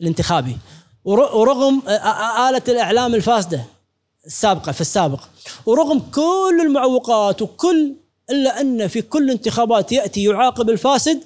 [0.00, 0.56] الانتخابي
[1.04, 1.82] ور- ورغم
[2.48, 3.64] آلة الإعلام الفاسدة
[4.26, 5.20] السابقة في السابق
[5.66, 7.94] ورغم كل المعوقات وكل
[8.30, 11.20] إلا أن في كل انتخابات يأتي يعاقب الفاسد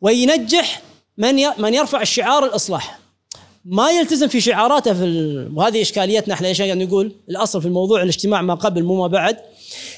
[0.00, 0.82] وينجح
[1.18, 2.98] من من يرفع الشعار الإصلاح.
[3.64, 5.50] ما يلتزم في شعاراته في ال...
[5.54, 9.36] وهذه إشكاليتنا إحنا إيش قاعد نقول؟ الأصل في الموضوع الاجتماع ما قبل مو ما بعد.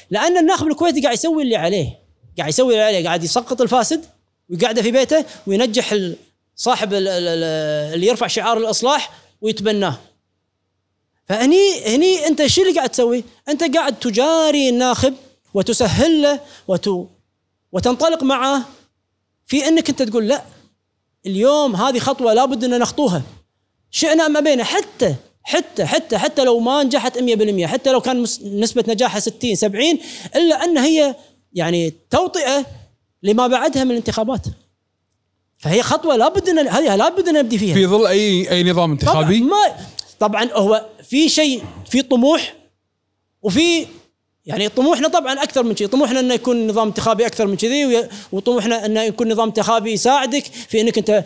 [0.09, 1.99] لأن الناخب الكويتي قاعد يسوي اللي عليه.
[2.37, 3.05] قاعد يسوي اللي عليه.
[3.05, 4.05] قاعد يسقط الفاسد
[4.49, 5.97] ويقعده في بيته وينجح
[6.55, 9.97] صاحب ال- ال- ال- اللي يرفع شعار الإصلاح ويتبناه.
[11.25, 15.13] فهني هني أنت شو اللي قاعد تسوي؟ أنت قاعد تجاري الناخب
[15.53, 16.89] وتسهل له وت
[17.71, 18.65] وتنطلق معه
[19.45, 20.43] في إنك أنت تقول لا
[21.25, 23.21] اليوم هذه خطوة لابد إن نخطوها.
[23.91, 28.83] شئنا أم أبينا حتى حتى حتى حتى لو ما نجحت 100% حتى لو كان نسبة
[28.87, 29.97] نجاحها 60 70
[30.35, 31.15] إلا أن هي
[31.53, 32.65] يعني توطئة
[33.23, 34.45] لما بعدها من الانتخابات.
[35.57, 37.73] فهي خطوة لابد ان هذه لابد إن نبدي فيها.
[37.73, 39.75] في ظل اي أي نظام طبعا انتخابي؟ ما
[40.19, 42.55] طبعا هو في شيء في طموح
[43.41, 43.85] وفي
[44.47, 45.87] يعني طموحنا طبعا أكثر من شيء.
[45.87, 50.81] طموحنا إنه يكون نظام انتخابي أكثر من كذي وطموحنا إنه يكون نظام انتخابي يساعدك في
[50.81, 51.25] إنك أنت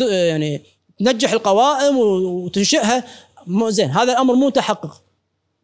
[0.00, 0.62] يعني
[0.98, 3.04] تنجح القوائم وتنشئها.
[3.68, 5.02] زين هذا الأمر مو متحقق.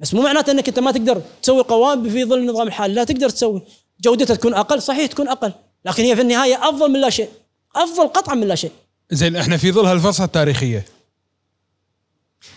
[0.00, 3.28] بس مو معناته إنك أنت ما تقدر تسوي قوائم في ظل النظام الحالي لا تقدر
[3.28, 3.62] تسوي.
[4.00, 5.52] جودتها تكون أقل صحيح تكون أقل
[5.84, 7.28] لكن هي في النهاية أفضل من لا شيء.
[7.76, 8.72] أفضل قطعا من لا شيء.
[9.10, 10.84] زين إحنا في ظل هالفرصة التاريخية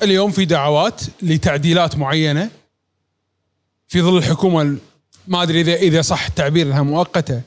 [0.01, 2.49] اليوم في دعوات لتعديلات معينة
[3.93, 4.77] في ظل الحكومة ال-
[5.27, 7.41] ما أدري اذا إذا صح التعبير انها مؤقتة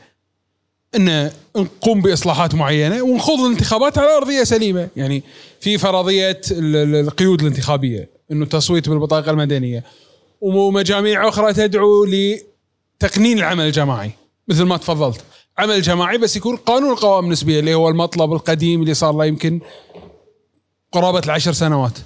[0.96, 5.22] إن نقوم بإصلاحات معينة ونخوض الانتخابات على أرضية سليمة، يعني
[5.60, 9.84] في فرضية ال- ال- القيود الانتخابية إنه التصويت بالبطاقة المدنية.
[10.40, 14.10] ومجاميع أخرى تدعو لتقنين العمل الجماعي
[14.48, 15.20] مثل ما تفضلت،
[15.58, 19.60] عمل جماعي بس يكون قانون القوائم النسبية اللي هو المطلب القديم اللي صار له يمكن
[20.92, 21.98] قرابة العشر سنوات.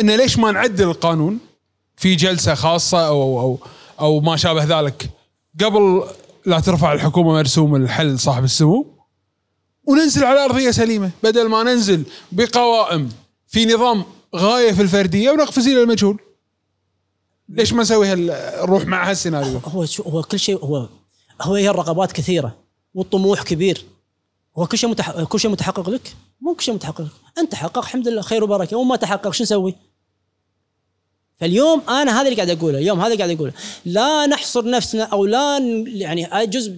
[0.00, 1.38] انه ليش ما نعدل القانون؟
[1.96, 3.58] في جلسة خاصة أو أو
[4.00, 5.10] أو ما شابه ذلك.
[5.60, 6.04] قبل
[6.46, 8.86] لا ترفع الحكومة مرسوم الحل صاحب السمو
[9.84, 11.10] وننزل على أرضية سليمة.
[11.22, 13.08] بدل ما ننزل بقوائم
[13.48, 14.04] في نظام
[14.36, 16.20] غاية في الفردية ونقفز إلى المجهول.
[17.48, 20.88] ليش ما نسوي نروح مع هالسيناريو؟ هو هو كل شيء هو
[21.42, 22.56] هو هي الرغبات كثيرة
[22.94, 23.84] والطموح كبير.
[24.58, 25.22] هو كل شيء متح...
[25.22, 27.10] كل شيء متحقق لك؟ مو كل شيء متحقق لك.
[27.38, 28.76] أنت تحقق الحمد لله خير وبركة.
[28.76, 29.74] وما تحقق شو نسوي؟
[31.36, 33.52] فاليوم أنا هذا اللي قاعد أقوله اليوم هذا اللي قاعد أقوله.
[33.84, 36.72] لا نحصر نفسنا أو لا يعني جزء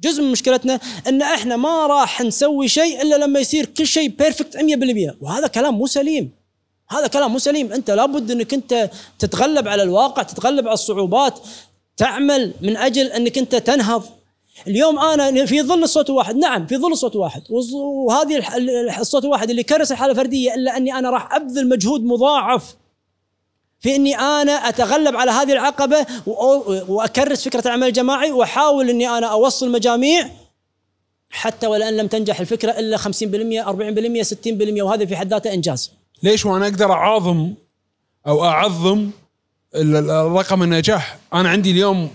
[0.00, 4.56] جزء من مشكلتنا إن إحنا ما راح نسوي شيء إلا لما يصير كل شيء بيرفكت
[4.56, 6.30] 100% وهذا كلام مو سليم.
[6.90, 7.72] هذا كلام مو سليم.
[7.72, 11.38] أنت لابد إنك أنت تتغلب على الواقع تتغلب على الصعوبات
[11.96, 14.04] تعمل من أجل إنك أنت تنهض.
[14.66, 17.42] اليوم أنا في ظل الصوت واحد نعم في ظل الصوت واحد.
[17.42, 18.42] وظ- وهذه
[19.00, 22.74] الصوت الواحد اللي كرس الحالة الفردية إلا أني أنا راح أبذل مجهود مضاعف
[23.86, 26.06] في إني أنا أتغلب على هذه العقبة
[26.88, 30.28] وأكرس فكرة العمل الجماعي وأحاول إني أنا أوصل مجاميع
[31.30, 33.08] حتى ولان لم تنجح الفكرة إلا 50% 40%
[34.78, 35.90] 60% وهذا في حد ذاته إنجاز.
[36.22, 37.52] ليش وأنا أقدر اعاظم
[38.26, 39.10] أو أعظم
[39.74, 42.10] ال- ال- الرقم النجاح؟ أنا عندي اليوم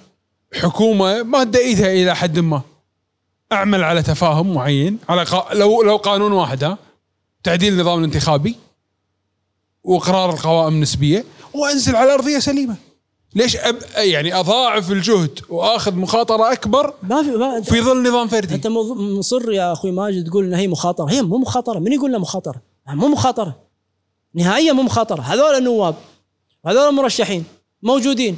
[0.53, 2.61] حكومة ماده ايدها إلى حد ما.
[3.51, 5.53] أعمل على تفاهم معين على قا...
[5.53, 6.77] لو لو قانون واحد ها؟
[7.43, 8.55] تعديل النظام الانتخابي
[9.83, 11.23] وإقرار القوائم النسبية.
[11.53, 12.75] وأنزل على ارضيه سليمة.
[13.35, 13.75] ليش أب...
[13.95, 18.55] يعني أضاعف الجهد وآخذ مخاطرة أكبر ما في ما في ظل نظام فردي.
[18.55, 21.11] أنت مصر يا أخوي ماجد تقول ان هي مخاطرة.
[21.11, 21.79] هي مو مخاطرة.
[21.79, 23.59] من يقول لنا مخاطرة؟ مو مخاطرة.
[24.35, 25.21] نهائيا مو مخاطرة.
[25.21, 25.95] هذول النواب
[26.65, 27.43] هذول المرشحين
[27.83, 28.37] موجودين.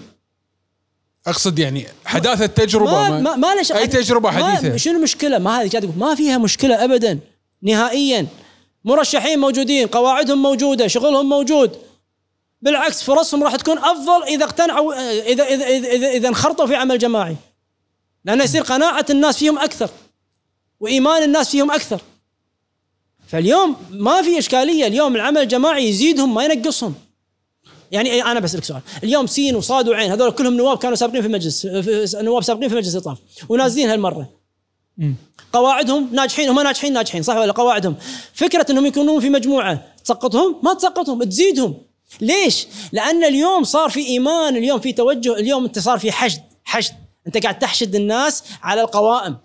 [1.28, 5.38] أقصد يعني حداثة تجربة ما ما, ما, ما ليش أي تجربة ما حديثة؟ شنو المشكلة؟
[5.38, 7.20] ما هذه قاعد ما فيها مشكلة ابدا.
[7.62, 8.28] نهائيا.
[8.86, 11.78] مرشحين موجودين قواعدهم موجودة شغلهم موجود.
[12.64, 14.94] بالعكس فرصهم راح تكون أفضل إذا اقتنعوا
[15.32, 17.36] إذا إذا إذا, إذا, إذا انخرطوا في عمل جماعي.
[18.26, 19.90] لأنه يصير قناعة الناس فيهم أكثر
[20.80, 22.02] وإيمان الناس فيهم أكثر.
[23.28, 26.96] فاليوم ما في إشكالية اليوم العمل الجماعي يزيدهم ما ينقصهم.
[27.92, 28.82] يعني أنا بسألك سؤال.
[29.04, 31.66] اليوم سين وصاد وعين هذول كلهم نواب كانوا سابقين في المجلس
[32.16, 33.18] نواب سابقين في مجلس الاطراف
[33.50, 34.30] ونازلين هالمرة.
[35.54, 37.96] قواعدهم ناجحين هم ناجحين ناجحين صح ولا قواعدهم.
[38.34, 41.93] فكرة إنهم يكونون في مجموعة تسقطهم؟ ما تسقطهم تزيدهم.
[42.22, 46.94] ليش؟ لأن اليوم صار في إيمان اليوم في توجه اليوم أنت صار في حشد حشد.
[47.28, 49.38] أنت قاعد تحشد الناس على القوائم.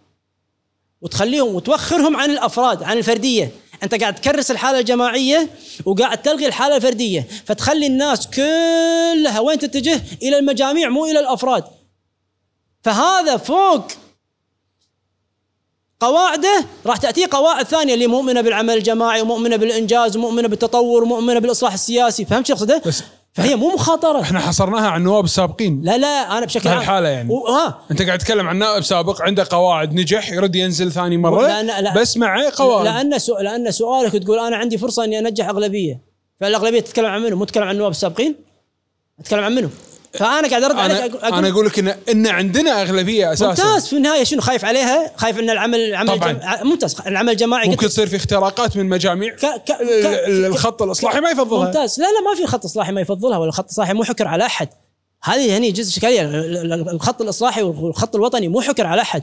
[1.00, 3.52] وتخليهم وتوخرهم عن الأفراد عن الفردية.
[3.82, 5.48] أنت قاعد تكرس الحالة الجماعية
[5.84, 7.28] وقاعد تلغي الحالة الفردية.
[7.46, 11.64] فتخلي الناس كلها وين تتجه؟ إلى المجاميع مو إلى الأفراد.
[12.82, 13.84] فهذا فوق
[16.00, 21.72] قواعده راح تاتيه قواعد ثانية اللي مؤمنة بالعمل الجماعي ومؤمنة بالإنجاز ومؤمنة بالتطور ومؤمنة بالإصلاح
[21.72, 22.82] السياسي فهمت شو أقصده؟
[23.32, 27.32] فهي مو مخاطرة إحنا حصرناها على النواب السابقين لا لا أنا بشكل عام بهالحالة يعني.
[27.32, 31.46] و- ها أنت قاعد تتكلم عن نائب سابق عنده قواعد نجح يرد ينزل ثاني مرة
[31.46, 31.94] لا- لا- لا.
[31.94, 33.38] بس مع قواعد لأن سو...
[33.38, 36.00] لأن سؤالك تقول أنا عندي فرصة إني أنجح أغلبية
[36.40, 38.34] فالأغلبية تتكلم عن منو؟ مو تتكلم عن النواب السابقين؟
[39.20, 39.68] أتكلم عن منو؟
[40.14, 43.64] فأنا قاعد أرد عليك أنا أقول أنا أقول لك ان إن عندنا أغلبية أساسا.
[43.64, 46.40] ممتاز في النهاية شنو خايف عليها؟ خايف إن العمل العمل.
[46.62, 49.34] ممتاز العمل الجماعي ممكن تصير في اختراقات من مجاميع.
[49.34, 49.38] ك...
[49.40, 49.64] ك...
[49.64, 49.70] ك...
[49.70, 51.66] ال- ال- الخط الإصلاحي ما يفضلها.
[51.66, 52.00] ممتاز.
[52.00, 54.68] لا لا ما في خط إصلاحي ما يفضلها ولا خط إصلاحي مو حكر على أحد.
[55.22, 59.22] هذه هني جزء اشكاليه ال- ال- الخط الإصلاحي والخط الوطني مو حكر على أحد.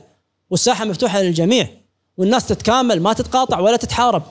[0.50, 1.68] والساحة مفتوحة للجميع.
[2.18, 4.24] والناس تتكامل ما تتقاطع ولا تتحارب.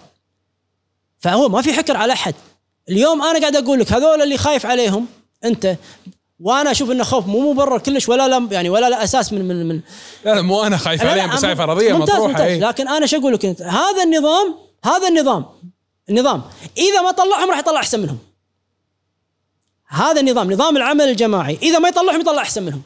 [1.19, 2.35] فهو ما في حكر على أحد.
[2.89, 5.07] اليوم أنا قاعد أقول لك هذول اللي خايف عليهم
[5.45, 5.77] أنت
[6.41, 9.69] وأنا أشوف انه خوف مو مبرر كلش ولا لا يعني ولا لا أساس من من
[9.69, 9.81] من
[10.25, 12.47] لا لا مو أنا خايف عليهم بس هاي فرضيه ممتاز مطروحة ممتاز.
[12.47, 12.61] إيه.
[12.61, 15.45] لكن أنا شو أقول لك؟ انت هذا النظام هذا النظام
[16.11, 16.43] النظام
[16.79, 18.19] إذا ما طلعهم راح يطلع أحسن منهم.
[19.87, 22.83] هذا النظام نظام العمل الجماعي إذا ما يطلعهم يطلع أحسن منهم.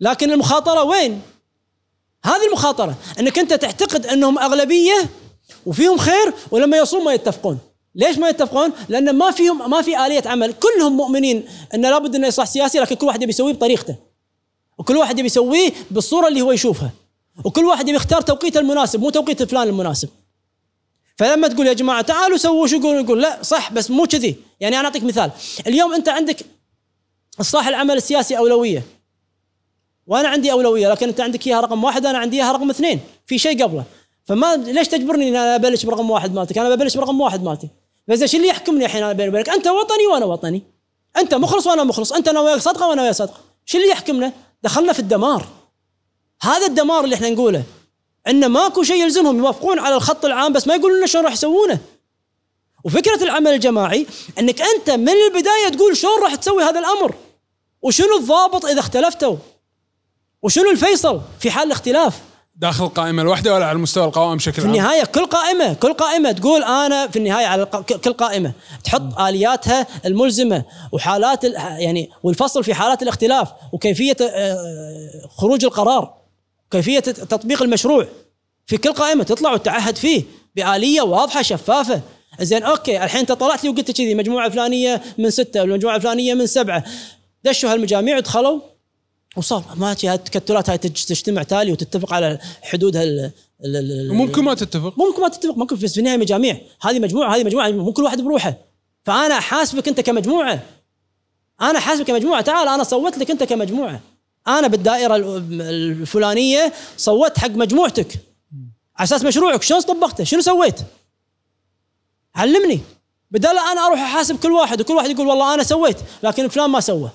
[0.00, 1.22] لكن المخاطرة وين؟
[2.24, 5.10] هذه المخاطرة إنك أنت تعتقد أنهم أغلبية
[5.66, 7.58] وفيهم خير ولما يوصلون ما يتفقون.
[7.94, 12.28] ليش ما يتفقون؟ لأن ما فيهم ما في آلية عمل، كلهم مؤمنين إن لابد إنه
[12.28, 13.96] اصلاح سياسي لكن كل واحد يبي يسويه بطريقته.
[14.78, 16.90] وكل واحد يبي يسويه بالصورة اللي هو يشوفها.
[17.44, 20.08] وكل واحد يبي يختار توقيته المناسب مو توقيت فلان المناسب.
[21.16, 24.80] فلما تقول يا جماعة تعالوا سووا شو يقول يقول لا صح بس مو كذي، يعني
[24.80, 25.30] أنا أعطيك مثال،
[25.66, 26.46] اليوم أنت عندك
[27.40, 28.82] اصلاح العمل السياسي أولوية.
[30.06, 33.38] وأنا عندي أولوية لكن أنت عندك إياها رقم واحد أنا عندي إياها رقم اثنين، في
[33.38, 33.84] شيء قبله.
[34.24, 37.68] فما ليش تجبرني إن أنا أبلش برقم واحد مالتك؟ أنا ببلش برقم واحد مالتي.
[38.08, 40.62] فاذا شو اللي يحكمني الحين أنا بيني وبينك؟ أنت وطني وأنا وطني.
[41.16, 43.40] أنت مخلص وأنا مخلص، أنت أنا صدقة وأنا وياك صدقة.
[43.64, 45.46] شو اللي يحكمنا؟ دخلنا في الدمار.
[46.42, 47.62] هذا الدمار اللي إحنا نقوله.
[48.28, 51.78] إن ماكو شيء يلزمهم يوافقون على الخط العام بس ما يقولون لنا شلون راح يسوونه.
[52.84, 54.06] وفكرة العمل الجماعي
[54.38, 57.14] إنك أنت من البداية تقول شلون راح تسوي هذا الأمر.
[57.82, 59.36] وشنو الضابط إذا اختلفتوا؟
[60.42, 62.20] وشنو الفيصل في حال الاختلاف؟
[62.60, 66.32] داخل القائمه الواحده ولا على مستوى القوائم بشكل في عام؟ النهاية كل قائمة كل قائمة
[66.32, 67.66] تقول أنا في النهاية على
[68.04, 68.52] كل قائمة
[68.84, 74.56] تحط آلياتها الملزمة وحالات ال- يعني والفصل في حالات الاختلاف وكيفية آه،
[75.36, 76.14] خروج القرار
[76.70, 78.06] كيفية تطبيق المشروع
[78.66, 80.22] في كل قائمة تطلع وتعهد فيه
[80.56, 82.00] بآلية واضحة شفافة.
[82.40, 86.46] زين أوكي الحين أنت طلعت لي وقلت كذي مجموعة فلانية من ستة والمجموعه الفلانيه من
[86.46, 86.84] سبعة.
[87.44, 88.60] دشوا هالمجاميع ودخلوا.
[89.36, 93.30] وصار ما التكتلات هاي تج- تجتمع تالي وتتفق على حدودها ال-
[93.64, 94.94] ال- ال- ممكن ما تتفق.
[94.98, 95.56] ممكن ما تتفق.
[95.58, 96.60] ممكن في النهايه مجاميع.
[96.82, 98.54] هذه مجموعة هذه مجموعة مو كل واحد بروحه.
[99.04, 100.62] فأنا احاسبك أنت كمجموعة.
[101.60, 102.40] أنا احاسبك كمجموعة.
[102.40, 104.00] تعال أنا صوت لك أنت كمجموعة.
[104.48, 108.12] أنا بالدائرة ال- الفلانية صوت حق مجموعتك.
[108.96, 109.62] على أساس مشروعك.
[109.62, 110.80] شلون طبقته؟ شنو سويت؟
[112.34, 112.80] علمني.
[113.30, 116.80] بدل أنا أروح أحاسب كل واحد وكل واحد يقول والله أنا سويت لكن فلان ما
[116.80, 117.10] سوى.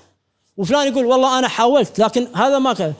[0.57, 2.93] وفلان يقول والله أنا حاولت لكن هذا ما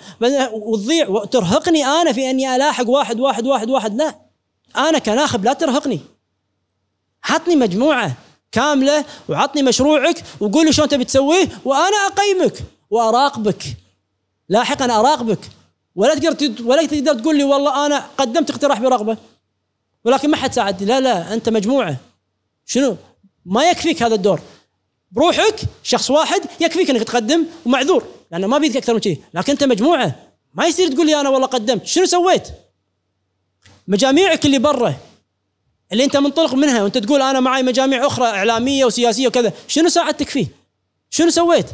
[0.52, 3.96] وتضيع وترهقني أنا في أني ألاحق واحد واحد واحد واحد.
[3.96, 4.16] لا
[4.78, 6.00] أنا كناخب لا ترهقني.
[7.24, 8.14] عطني مجموعة
[8.52, 13.64] كاملة وعطني مشروعك وقول لي شلون تبي تسويه وأنا أقيمك وأراقبك.
[14.50, 15.40] لاحقا أراقبك.
[15.96, 19.18] ولا تقدر ولا تقدر تقول لي والله أنا قدمت اقتراح برغبة.
[20.06, 20.88] ولكن ما حد ساعدني.
[20.88, 21.98] لا لا أنت مجموعة.
[22.66, 22.98] شنو؟
[23.46, 24.40] ما يكفيك هذا الدور.
[25.16, 29.64] بروحك شخص واحد يكفيك إنك تقدم ومعذور لأنه ما بيدك أكثر من كذي لكن أنت
[29.64, 30.16] مجموعة.
[30.54, 31.86] ما يصير تقول لي أنا والله قدمت.
[31.86, 32.48] شنو سويت؟
[33.88, 34.96] مجاميعك اللي برا
[35.92, 39.54] اللي أنت منطلق منها وأنت تقول أنا معي مجاميع أخرى إعلامية وسياسية وكذا.
[39.68, 40.48] شنو ساعدتك فيه؟
[41.10, 41.66] شنو سويت؟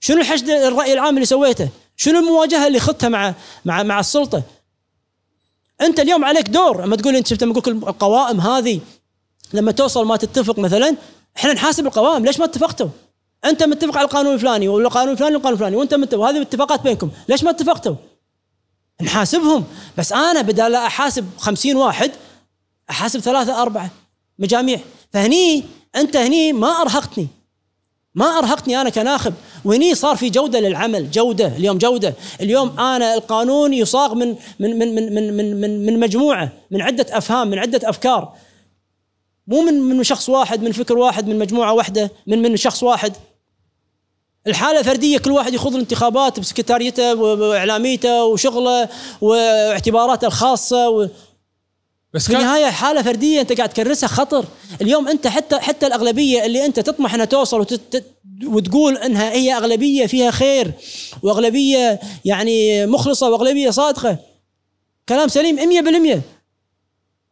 [0.00, 3.34] شنو الحشد الرأي العام اللي سويته؟ شنو المواجهة اللي خذتها مع
[3.64, 4.42] مع مع السلطة؟
[5.80, 6.84] أنت اليوم عليك دور.
[6.84, 8.80] أما تقول أنت شفت لما أقول القوائم هذه
[9.52, 10.96] لما توصل ما تتفق مثلا
[11.36, 12.88] إحنا نحاسب القوائم ليش ما اتفقتوا؟
[13.44, 17.44] انت متفق على القانون الفلاني والقانون الفلاني والقانون الفلاني وانت متفق وهذه اتفاقات بينكم ليش
[17.44, 17.94] ما اتفقتوا؟
[19.02, 19.64] نحاسبهم.
[19.98, 22.10] بس أنا بدال لا أحاسب خمسين واحد
[22.90, 23.90] أحاسب ثلاثة أربعة
[24.38, 24.80] مجاميع.
[25.12, 25.64] فهني
[25.96, 27.28] أنت هني ما أرهقتني.
[28.14, 29.34] ما أرهقتني أنا كناخب.
[29.64, 32.14] وهني صار في جودة للعمل جودة اليوم جودة.
[32.40, 37.50] اليوم أنا القانون يصاغ من من من من من, من, من مجموعة من عدة أفهام
[37.50, 38.32] من عدة أفكار.
[39.50, 43.12] مو من من شخص واحد من فكر واحد من مجموعة واحدة من من شخص واحد.
[44.46, 48.88] الحالة فردية كل واحد يخوض الانتخابات بسكرتاريته وإعلاميته وشغله
[49.20, 51.08] واعتباراته الخاصة و...
[52.14, 54.44] بس في كان النهاية حالة فردية أنت قاعد تكرسها خطر.
[54.82, 58.04] اليوم أنت حتى حتى الأغلبية اللي أنت تطمح أنها توصل وتت...
[58.44, 60.72] وتقول أنها هي أغلبية فيها خير
[61.22, 64.16] وأغلبية يعني مخلصة وأغلبية صادقة.
[65.08, 65.56] كلام سليم
[66.16, 66.20] 100%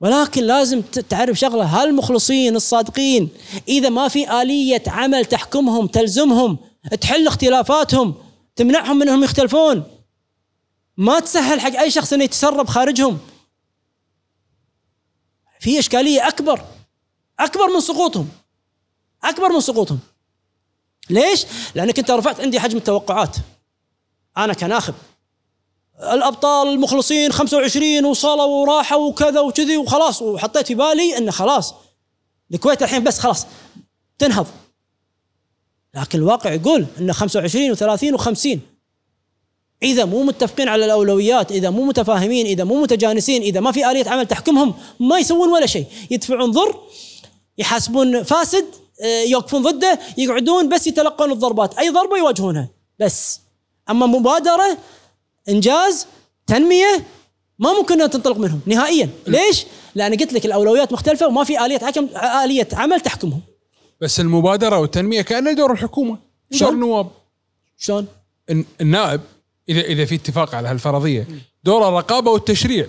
[0.01, 3.29] ولكن لازم تعرف شغلة هالمخلصين الصادقين
[3.69, 6.59] إذا ما في آلية عمل تحكمهم تلزمهم
[7.01, 8.15] تحل اختلافاتهم
[8.57, 9.85] تمنعهم من أنهم يختلفون.
[10.97, 13.19] ما تسهل حق أي شخص أنه يتسرب خارجهم.
[15.61, 16.65] في إشكالية أكبر
[17.41, 18.29] أكبر من سقوطهم
[19.25, 19.99] أكبر من سقوطهم.
[21.11, 23.37] ليش؟ لأنك أنت رفعت عندي حجم التوقعات.
[24.37, 24.95] أنا كناخب.
[26.03, 31.75] الأبطال المخلصين 25 وصلوا وراحوا وكذا وكذي وخلاص وحطيت في بالي انه خلاص
[32.55, 33.47] الكويت الحين بس خلاص
[34.19, 34.47] تنهض.
[35.95, 38.59] لكن الواقع يقول انه 25 و30 و50
[39.83, 44.09] إذا مو متفقين على الأولويات إذا مو متفاهمين إذا مو متجانسين إذا ما في آلية
[44.09, 45.87] عمل تحكمهم ما يسوون ولا شيء.
[46.11, 46.81] يدفعون ضر
[47.59, 48.65] يحاسبون فاسد
[49.03, 51.79] آه، يوقفون ضده يقعدون بس يتلقون الضربات.
[51.79, 52.69] أي ضربة يواجهونها
[52.99, 53.41] بس.
[53.91, 54.79] أما مبادرة
[55.49, 56.07] إنجاز
[56.47, 57.05] تنمية
[57.59, 59.11] ما ممكن تنطلق منهم نهائيا.
[59.27, 62.09] ليش؟ لأن قلت لك الأولويات مختلفة وما في آلية حكم
[62.45, 63.41] آلية عمل تحكمهم.
[64.01, 66.19] بس المبادرة والتنمية كانها دور الحكومة.
[66.61, 67.11] دور؟ النواب
[67.79, 68.07] شلون؟
[68.51, 69.21] الن- النائب
[69.69, 71.27] اذا إذا في اتفاق على هالفرضية
[71.65, 72.87] دور الرقابة والتشريع.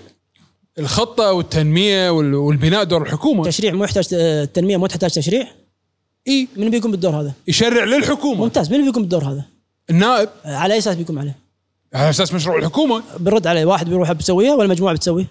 [0.79, 3.43] الخطة والتنمية وال- والبناء دور الحكومة.
[3.43, 5.47] تشريع مو يحتاج التنميه مو تحتاج تشريع؟
[6.27, 6.47] إي.
[6.55, 8.41] من بيقوم بالدور هذا؟ يشرع للحكومة.
[8.43, 8.71] ممتاز.
[8.73, 9.45] من بيقوم بالدور هذا؟
[9.89, 10.29] النائب.
[10.45, 11.48] على أي أساس بيقوم عليه؟
[11.93, 13.65] على أساس مشروع الحكومة؟ بنرد عليه.
[13.65, 15.25] واحد بيروح بيسويها ولا مجموعة بتسويه؟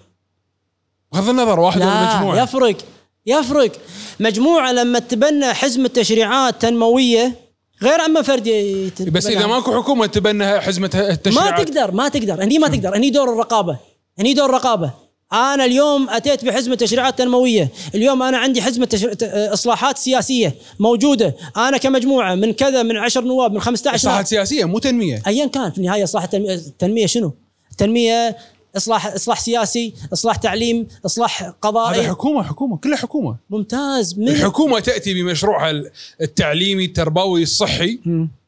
[1.13, 2.77] بغض النظر واحد ولا لا مجموعة؟ يفرق
[3.25, 3.71] يفرق.
[4.19, 7.35] مجموعة لما تبنى حزمه تشريعات تنموية
[7.81, 9.11] غير أما فرد يتبنى.
[9.11, 11.67] بس إذا ماكو حكومة تبنى حزمه ما التشريعات.
[11.67, 12.43] تقدر ما تقدر.
[12.43, 12.97] هني ما تقدر.
[12.97, 13.77] هني دور الرقابة.
[14.19, 14.91] هني دور الرقابة.
[15.33, 17.69] أنا اليوم أتيت بحزمة تشريعات تنموية.
[17.95, 19.15] اليوم أنا عندي حزمة تشر...
[19.53, 21.35] إصلاحات سياسية موجودة.
[21.57, 25.21] أنا كمجموعة من كذا من 10 نواب من 15 إصلاحات سياسية مو تنمية.
[25.27, 27.33] ايا كان في النهاية إصلاح التنميه, التنمية شنو؟
[27.71, 28.37] التنميه
[28.77, 33.35] اصلاح إصلاح سياسي، إصلاح تعليم، إصلاح هذا قضائي حكومة حكومة كلها حكومة.
[33.49, 34.19] ممتاز.
[34.19, 35.83] من الحكومة تأتي بمشروعها
[36.21, 37.99] التعليمي التربوي الصحي.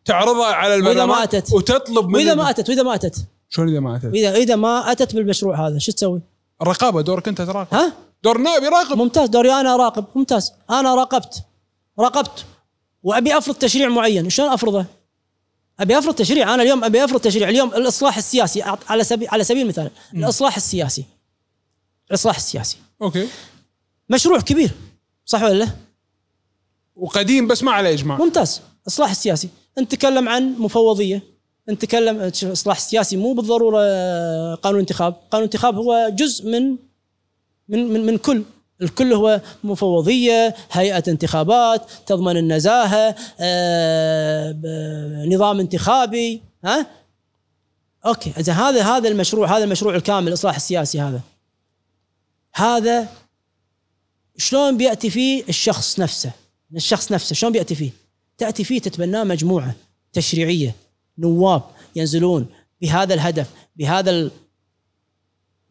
[0.05, 3.15] تعرضها على وإذا البرلمان ما اتت وتطلب من وإذا ما اتت وإذا ما اتت
[3.49, 6.21] شلون إذا ما اتت؟ واذا إذا ما أتت بالمشروع هذا شو تسوي؟
[6.61, 7.73] الرقابه دورك أنت تراقب.
[7.73, 7.93] ها؟
[8.23, 8.97] دور النائب يراقب.
[8.97, 10.53] ممتاز دوري أنا اراقب ممتاز.
[10.69, 11.43] أنا راقبت.
[11.99, 12.45] راقبت.
[13.03, 14.29] وأبي أفرض تشريع معين.
[14.29, 14.85] شلون أفرضه؟
[15.79, 16.53] أبي أفرض تشريع.
[16.53, 17.49] أنا اليوم أبي أفرض تشريع.
[17.49, 18.61] اليوم الإصلاح السياسي.
[18.61, 19.91] على سبيل على سبيل المثال.
[20.13, 21.05] الإصلاح السياسي.
[22.09, 22.77] الإصلاح السياسي.
[23.01, 23.27] أوكي.
[24.09, 24.71] مشروع كبير.
[25.25, 25.69] صح ولا لا؟
[26.95, 28.17] وقديم بس ما عليه إجماع.
[28.17, 28.61] ممتاز.
[28.87, 29.49] إصلاح السياسي.
[29.79, 31.21] نتكلم عن مفوضية.
[31.69, 33.81] نتكلم إصلاح سياسي مو بالضرورة
[34.55, 35.15] قانون انتخاب.
[35.31, 36.77] قانون انتخاب هو جزء من
[37.69, 38.43] من من, من كل.
[38.81, 44.55] الكل هو مفوضية هيئة انتخابات تضمن النزاهة آه،
[45.25, 46.41] نظام انتخابي.
[46.65, 46.87] ها؟
[48.05, 51.21] أوكي إذا هذا هذا المشروع هذا المشروع الكامل الاصلاح السياسي هذا.
[52.53, 53.07] هذا
[54.37, 56.31] شلون بيأتي فيه الشخص نفسه؟
[56.75, 57.91] الشخص نفسه شلون بيأتي فيه؟
[58.37, 59.75] تأتي فيه تتبناه مجموعة
[60.13, 60.75] تشريعية.
[61.17, 61.61] نواب
[61.95, 62.47] ينزلون
[62.81, 64.31] بهذا الهدف بهذا ال...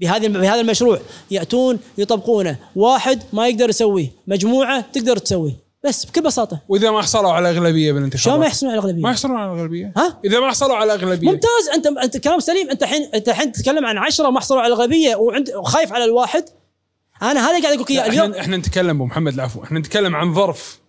[0.00, 1.00] بهذه بهذا المشروع.
[1.30, 2.56] يأتون يطبقونه.
[2.76, 4.12] واحد ما يقدر يسويه.
[4.26, 5.70] مجموعة تقدر تسويه.
[5.84, 6.60] بس بكل بساطة.
[6.68, 9.92] وإذا ما حصلوا على أغلبية بالانتخابات؟ شلون ما يحصلون على الاغلبيه ما يحصلون على الاغلبيه
[9.96, 11.30] ها؟ إذا ما حصلوا على أغلبية.
[11.30, 11.68] ممتاز.
[11.74, 12.70] أنت أنت كلام سليم.
[12.70, 16.44] أنت الحين أنت الحين تتكلم عن عشرة ما حصلوا على الاغلبيه وعند وخايف على الواحد.
[17.22, 18.06] أنا هذا قاعد أقول لك إياه.
[18.06, 19.62] اليوم إحنا إحنا نتكلم أبو محمد العفو.
[19.62, 20.80] إحنا نتكلم عن ظرف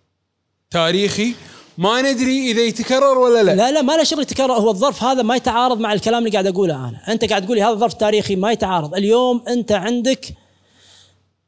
[0.70, 1.34] تاريخي
[1.78, 4.52] ما ندري إذا يتكرر ولا لا, لا لا ما له شغل يتكرر.
[4.52, 7.12] هو الظرف هذا ما يتعارض مع الكلام اللي قاعد أقوله أنا.
[7.12, 8.94] أنت قاعد تقولي هذا ظرف تاريخي ما يتعارض.
[8.94, 10.26] اليوم أنت عندك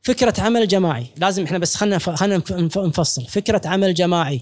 [0.02, 1.06] فكرة عمل جماعي.
[1.16, 2.42] لازم إحنا بس خلينا خلينا
[2.76, 3.26] نفصل.
[3.26, 4.40] فكرة عمل جماعي.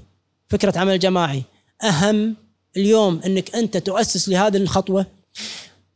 [0.49, 1.43] فكرة عمل جماعي.
[1.85, 2.37] أهم
[2.77, 5.07] اليوم إنك أنت تؤسس لهذه الخطوة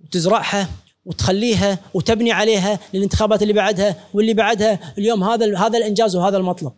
[0.05, 0.69] وتزرعها
[1.05, 4.95] وتخليها وتبني عليها للانتخابات اللي بعدها واللي بعدها.
[4.99, 6.73] اليوم هذا هذا الإنجاز وهذا المطلب.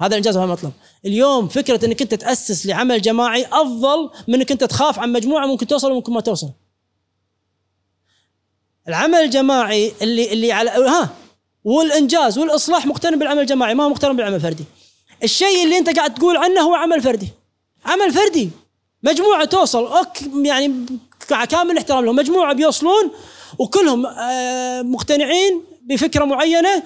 [0.00, 0.72] هذا الإنجاز وهذا المطلب.
[1.04, 5.66] اليوم فكرة إنك أنت تأسس لعمل جماعي أفضل من إنك أنت تخاف عن مجموعة ممكن
[5.66, 6.50] توصل وممكن ما توصل.
[8.88, 11.08] العمل الجماعي اللي اللي على ها
[11.64, 14.64] والإنجاز والإصلاح مقترن بالعمل الجماعي ما هو مقترن بالعمل الفردي.
[15.22, 17.28] الشيء اللي أنت قاعد تقول عنه هو عمل فردي.
[17.84, 18.50] عمل فردي.
[19.02, 20.86] مجموعة توصل أوك يعني
[21.28, 22.16] كامل احترام لهم.
[22.16, 23.10] مجموعة بيوصلون
[23.58, 26.82] وكلهم آه، مقتنعين بفكرة معينة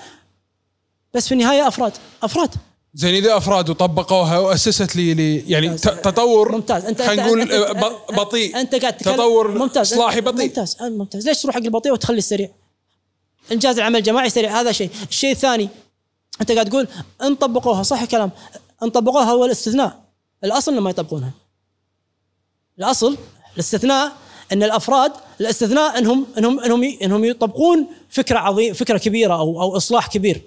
[1.15, 1.93] بس في النهاية أفراد.
[2.23, 2.55] أفراد.
[2.95, 6.85] زين إذا افراد وطبقوها وأسست لي, لي يعني تطور ممتاز.
[6.85, 7.73] انت خلينا نقول آه،
[8.13, 8.61] بطيء.
[8.61, 9.15] أنت قاعد تتكلم.
[9.15, 9.93] تطور ممتاز.
[9.93, 10.47] إصلاحي بطيء.
[10.49, 10.77] ممتاز.
[10.83, 11.29] ممتاز.
[11.29, 12.49] ليش تروح حق البطيء وتخلي السريع؟
[13.53, 14.61] إنجاز العمل الجماعي سريع.
[14.61, 14.91] هذا شيء.
[15.09, 15.69] الشيء الثاني
[16.41, 16.89] أنت قاعد تقول
[17.23, 17.83] إن طبقوها.
[17.83, 18.31] صح الكلام.
[18.83, 20.01] إن طبقوها هو الاستثناء.
[20.45, 21.31] الأصل إنهم ما يطبقونها.
[22.79, 23.17] الأصل
[23.55, 24.13] الاستثناء
[24.53, 30.07] إن الأفراد الاستثناء انهم انهم إنهم إنهم يطبقون فكرة عظيمه فكرة كبيرة أو أو إصلاح
[30.07, 30.41] كبير.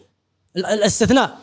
[0.57, 1.37] ال- الاستثناء.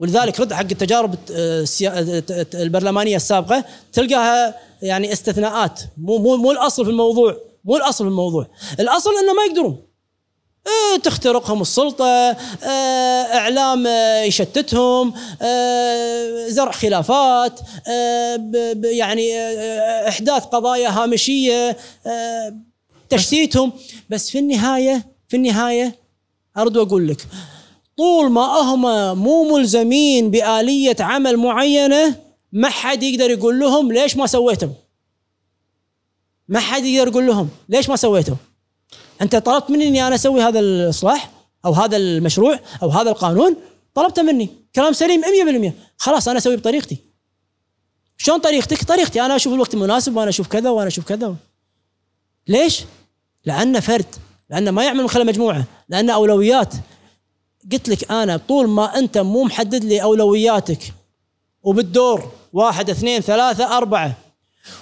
[0.00, 5.80] ولذلك رد حق التجارب آه، آه، البرلمانية السابقة تلقاها يعني استثناءات.
[5.98, 8.46] مو مو مو الأصل في الموضوع مو الأصل في الموضوع.
[8.80, 9.86] الأصل إنه ما يقدرون.
[11.02, 15.14] تخترقهم السلطة آه، إعلام آه، يشتتهم
[16.48, 17.60] زرع خلافات
[18.84, 19.38] يعني
[20.08, 21.76] إحداث قضايا هامشية
[22.06, 22.56] آه،
[23.08, 23.72] تشتيتهم.
[24.10, 25.98] بس في النهاية في النهاية
[26.56, 27.26] ارد واقول لك
[27.96, 28.82] طول ما هم
[29.18, 32.16] مو ملزمين بآلية عمل معينة
[32.52, 34.72] ما حد يقدر يقول لهم ليش ما سويتم
[36.48, 38.36] ما حد يقدر يقول لهم ليش ما سويتم
[39.22, 41.30] أنت طلبت مني إني أنا أسوي هذا الإصلاح
[41.64, 43.56] أو هذا المشروع أو هذا القانون
[43.94, 44.48] طلبته مني.
[44.74, 46.96] كلام سليم 100% خلاص أنا أسوي بطريقتي.
[48.16, 49.20] شلون طريقتك؟ طريقتي.
[49.20, 51.36] أنا أشوف الوقت المناسب وأنا أشوف كذا وأنا أشوف كذا.
[52.48, 52.84] ليش؟
[53.44, 54.14] لأنه فرد.
[54.50, 55.64] لأنه ما يعمل من خلال مجموعة.
[55.88, 56.74] لأنه أولويات.
[57.72, 60.94] قلت لك أنا طول ما أنت مو محدد لي أولوياتك
[61.62, 64.12] وبالدور واحد اثنين ثلاثة أربعة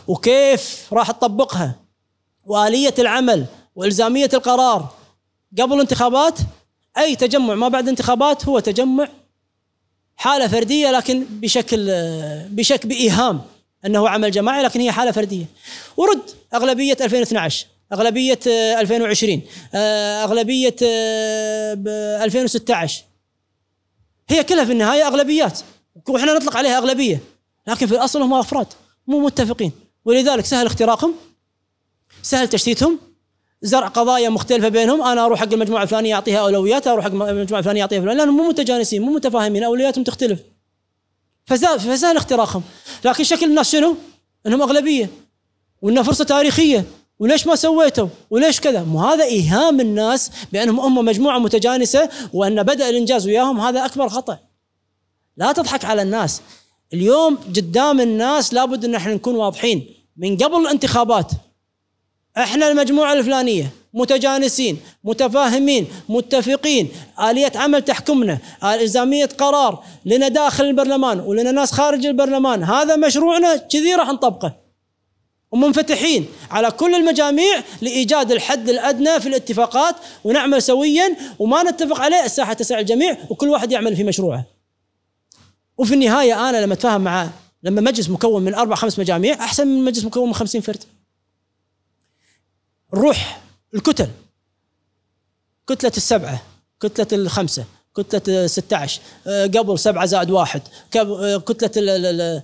[0.08, 1.74] وكيف راح تطبقها؟
[2.44, 4.94] وآلية العمل وإلزامية القرار.
[5.60, 6.38] قبل الانتخابات
[6.98, 9.08] أي تجمع ما بعد انتخابات هو تجمع
[10.16, 11.86] حالة فردية لكن بشكل
[12.48, 13.40] بشكل بإيهام
[13.86, 15.46] أنه عمل جماعي لكن هي حالة فردية.
[15.96, 16.22] ورد
[16.54, 19.42] أغلبية 2012 أغلبية آه، 2020
[19.74, 20.24] آه،
[20.82, 23.04] آه، ب 2016
[24.28, 25.60] هي كلها في النهاية أغلبيات.
[26.08, 27.20] وإحنا نطلق عليها أغلبية.
[27.66, 28.66] لكن في الأصل هم أفراد
[29.06, 29.72] مو متفقين.
[30.04, 31.14] ولذلك سهل اختراقهم
[32.22, 32.98] سهل تشتيتهم
[33.62, 35.02] زرع قضايا مختلفة بينهم.
[35.02, 38.16] أنا أروح حق المجموعة الفلانية أعطيها أولويات أروح حق المجموعة الفلانية أعطيها فلان.
[38.16, 40.40] لأنهم مو متجانسين مو متفاهمين أولوياتهم تختلف.
[41.46, 42.62] فسهل اختراقهم.
[43.04, 43.96] لكن شكل الناس شنو؟
[44.46, 45.10] إنهم أغلبية.
[45.82, 46.84] وإنها فرصة تاريخية.
[47.24, 52.88] وليش ما سويتوا؟ وليش كذا؟ مو هذا إيهام الناس بأنهم هم مجموعة متجانسة وأن بدأ
[52.88, 54.38] الإنجاز وياهم هذا أكبر خطأ.
[55.36, 56.42] لا تضحك على الناس.
[56.94, 61.30] اليوم قدام الناس لابد أن إحنا نكون واضحين من قبل الانتخابات
[62.38, 66.88] إحنا المجموعة الفلانية متجانسين متفاهمين متفقين
[67.30, 73.94] آلية عمل تحكمنا إلزامية قرار لنا داخل البرلمان ولنا ناس خارج البرلمان هذا مشروعنا كذي
[73.94, 74.63] راح نطبقه
[75.54, 82.52] ومنفتحين على كل المجاميع لإيجاد الحد الأدنى في الاتفاقات ونعمل سويا وما نتفق عليه الساحة
[82.52, 84.44] تسع الجميع وكل واحد يعمل في مشروعه.
[85.78, 87.28] وفي النهاية أنا لما أتفاهم مع
[87.62, 90.84] لما مجلس مكون من أربع خمس مجاميع أحسن من مجلس مكون من خمسين فرد.
[92.94, 93.40] نروح
[93.74, 94.08] الكتل.
[95.66, 96.42] كتلة السبعة
[96.80, 97.64] كتلة الخمسة
[97.96, 100.62] كتلة 16 آه، قبل سبعة زائد واحد
[100.96, 102.42] آه، كتلة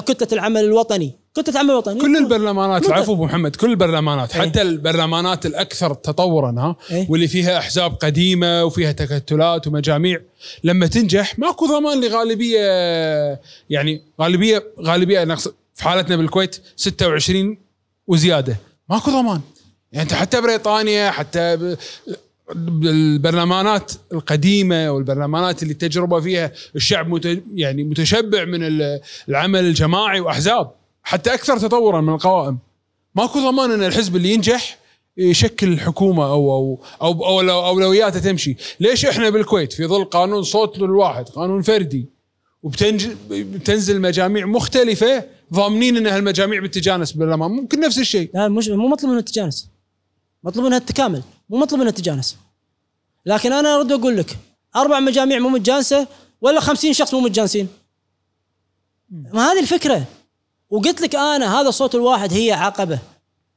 [0.00, 1.25] كتلة العمل الوطني.
[1.36, 4.42] كتلة العمل الوطني كل البرلمانات العفو ابو محمد كل البرلمانات إيه.
[4.42, 7.06] حتى البرلمانات الأكثر تطورا ها إيه.
[7.10, 10.20] واللي فيها أحزاب قديمة وفيها تكتلات ومجاميع.
[10.64, 12.60] لما تنجح ماكو ضمان لغالبية
[13.70, 17.58] يعني غالبية غالبية نقصد في حالتنا بالكويت 26
[18.06, 18.56] وزيادة.
[18.90, 19.40] ماكو ضمان.
[19.92, 21.76] يعني أنت حتى بريطانيا حتى ب-
[22.84, 30.70] البرلمانات القديمة والبرلمانات اللي التجربة فيها الشعب مت يعني متشبع من ال- العمل الجماعي وأحزاب.
[31.06, 32.58] حتى أكثر تطورا من القوائم.
[33.14, 34.78] ماكو ضمان أن الحزب اللي ينجح
[35.16, 40.42] يشكل حكومة أو أو أو, أو لو- اولوياته تمشي، ليش إحنا بالكويت في ظل قانون
[40.42, 42.06] صوت للواحد، قانون فردي
[42.62, 48.30] وبتنزل مجاميع مختلفة ضامنين أن هالمجاميع بالتجانس بالبرلمان، ممكن نفس الشيء.
[48.34, 49.68] لا مش مو مطلوب منها التجانس.
[50.44, 51.22] مطلوب منها التكامل.
[51.50, 52.36] مو مطلوب منها التجانس.
[53.26, 54.36] لكن أنا ارد أقول لك
[54.76, 56.06] أربع مجاميع مو متجانسة
[56.40, 57.68] ولا خمسين شخص مو متجانسين.
[59.10, 60.04] ما هذه الفكرة.
[60.70, 62.98] وقلت لك أنا هذا صوت الواحد هي عقبة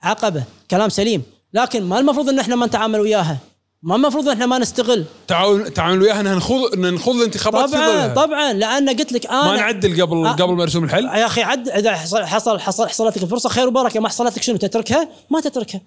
[0.03, 1.23] عقبة كلام سليم.
[1.53, 3.37] لكن ما المفروض إن إحنا ما نتعامل وياها.
[3.83, 5.05] ما المفروض إن إحنا ما نستغل.
[5.27, 8.07] تعاون تعاون وياها ان نخوض ان نخوض الانتخابات في طبعا ظلها.
[8.07, 8.53] طبعا.
[8.53, 10.31] لأن قلت لك أنا ما نعدل قبل آه.
[10.31, 13.99] قبل مرسوم الحل؟ يا أخي عد إذا حصل حصل حصل حصلت لك الفرصة خير وبركة.
[13.99, 15.81] ما حصلت لك شنو تتركها؟ ما تتركها.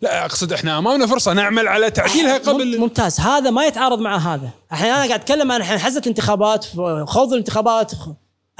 [0.00, 3.20] لا أقصد إحنا أمامنا فرصة نعمل على تعديلها قبل ممتاز.
[3.20, 4.50] هذا ما يتعارض مع هذا.
[4.72, 6.66] الحين أنا قاعد أتكلم عن حزة الانتخابات
[7.04, 7.92] خوض الانتخابات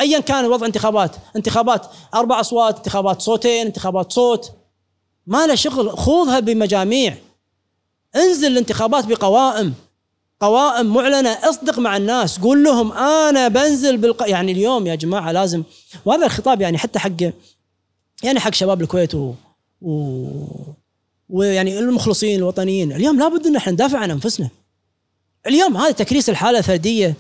[0.01, 4.53] ايا كان وضع انتخابات انتخابات أربع أصوات انتخابات صوتين انتخابات صوت.
[5.27, 7.17] ما له شغل خوضها بمجاميع.
[8.17, 9.75] انزل الانتخابات بقوائم.
[10.41, 12.39] قوائم معلنة اصدق مع الناس.
[12.39, 14.29] قول لهم أنا بنزل بالق...
[14.29, 15.63] يعني اليوم يا جماعة لازم.
[16.05, 17.23] وهذا الخطاب يعني حتى حق
[18.23, 19.35] يعني حق شباب الكويت و,
[19.83, 20.27] و...
[21.29, 22.93] ويعني المخلصين الوطنيين.
[22.93, 24.49] اليوم لابد إن إحنا ندافع عن أنفسنا.
[25.47, 27.15] اليوم هذا تكريس الحالة الفردية.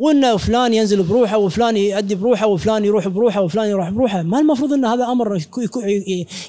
[0.00, 4.72] وان فلان ينزل بروحه وفلان يؤدي بروحه وفلان يروح بروحه وفلان يروح بروحه ما المفروض
[4.72, 5.40] إن هذا أمر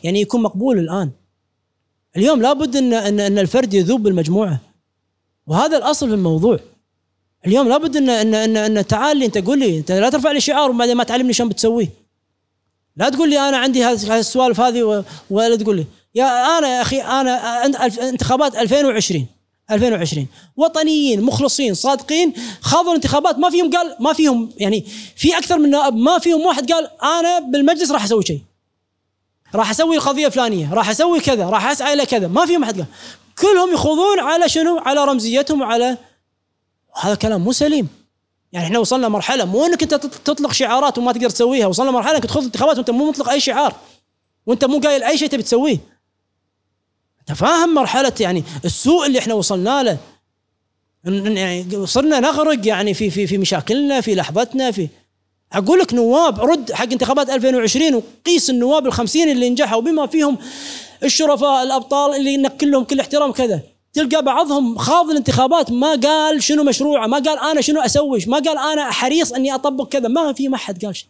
[0.03, 1.11] يعني يكون مقبول الآن.
[2.17, 4.59] اليوم لابد ان ان إن الفرد يذوب بالمجموعة.
[5.47, 6.59] وهذا الأصل في الموضوع.
[7.47, 10.39] اليوم لابد ان ان ان, إن تعال لي أنت قول لي أنت لا ترفع لي
[10.39, 11.89] شعار وبعدين ما تعلمني شلون بتسويه.
[12.97, 15.85] لا تقول لي أنا عندي هذه السوالف هذه ولا تقول لي.
[16.15, 16.25] يا
[16.57, 17.65] أنا يا أخي أنا
[18.09, 19.25] انتخابات 2020
[19.71, 23.39] 2020 وطنيين مخلصين صادقين خاضوا الانتخابات.
[23.39, 27.39] ما فيهم قال ما فيهم يعني في أكثر من نائب ما فيهم واحد قال أنا
[27.39, 28.41] بالمجلس راح أسوي شيء.
[29.55, 32.27] راح أسوي القضية الفلانية راح أسوي كذا راح أسعى إلى كذا.
[32.27, 32.85] ما فيهم أحد قال.
[33.41, 35.97] كلهم يخوضون على شنو؟ على رمزيتهم وعلى
[37.01, 37.87] هذا كلام مو سليم.
[38.51, 39.93] يعني إحنا وصلنا مرحلة مو إنك أنت
[40.25, 41.67] تطلق شعارات وما تقدر تسويها.
[41.67, 43.75] وصلنا مرحلة إنك تخوض انتخابات وأنت مو مطلق أي شعار.
[44.45, 45.77] وأنت مو قايل أي شيء تبي تسويه.
[47.21, 49.97] انت فاهم مرحلة يعني السوء اللي إحنا وصلنا له.
[51.39, 54.87] يعني صرنا نغرق يعني في في في مشاكلنا في لحظتنا في
[55.53, 60.37] أقول لك نواب رد حق انتخابات 2020 وقيس النواب الخمسين اللي نجحوا بما فيهم
[61.03, 63.59] الشرفاء الأبطال اللي نكل لهم كل احترام كذا.
[63.93, 68.57] تلقى بعضهم خاض الانتخابات ما قال شنو مشروعه ما قال أنا شنو أسوي ما قال
[68.57, 71.07] أنا حريص إني أطبق كذا ما في ما حد قال شيء.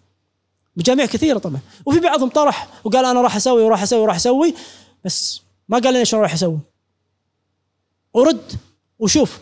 [0.77, 1.59] مجاميع كثيرة طبعا.
[1.85, 4.53] وفي بعضهم طرح وقال أنا راح أسوي وراح أسوي وراح أسوي
[5.05, 6.59] بس ما قال لنا شنو راح أسوي
[8.13, 8.51] ورد
[8.99, 9.39] وشوف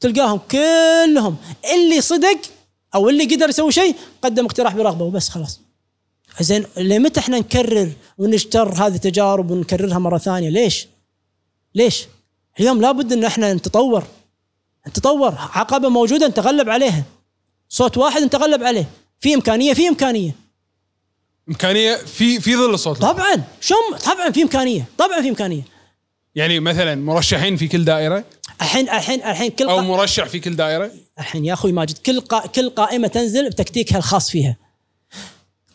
[0.00, 1.36] تلقاهم كلهم
[1.74, 2.40] اللي صدق
[2.94, 5.60] أو اللي قدر يسوي شيء قدم اقتراح برغبة وبس خلاص.
[6.40, 10.86] زين لمتى إحنا نكرر ونجتر هذه التجارب ونكررها مرة ثانية؟ ليش؟
[11.74, 12.06] ليش؟
[12.60, 14.04] اليوم لابد إن إحنا نتطور.
[14.88, 15.34] نتطور.
[15.38, 17.04] عقبة موجودة نتغلب عليها.
[17.68, 18.88] صوت واحد نتغلب عليه.
[19.20, 20.34] في إمكانية في إمكانية.
[21.48, 23.42] امكانيه في في ظل الصوت طبعا.
[23.60, 25.62] شم طبعا في امكانيه طبعا في امكانيه
[26.34, 28.24] يعني مثلا مرشحين في كل دائرة؟
[28.60, 32.46] الحين الحين الحين كل أو مرشح في كل دائرة؟ الحين يا أخوي ماجد كل قا...
[32.46, 34.56] كل قائمة تنزل بتكتيكها الخاص فيها.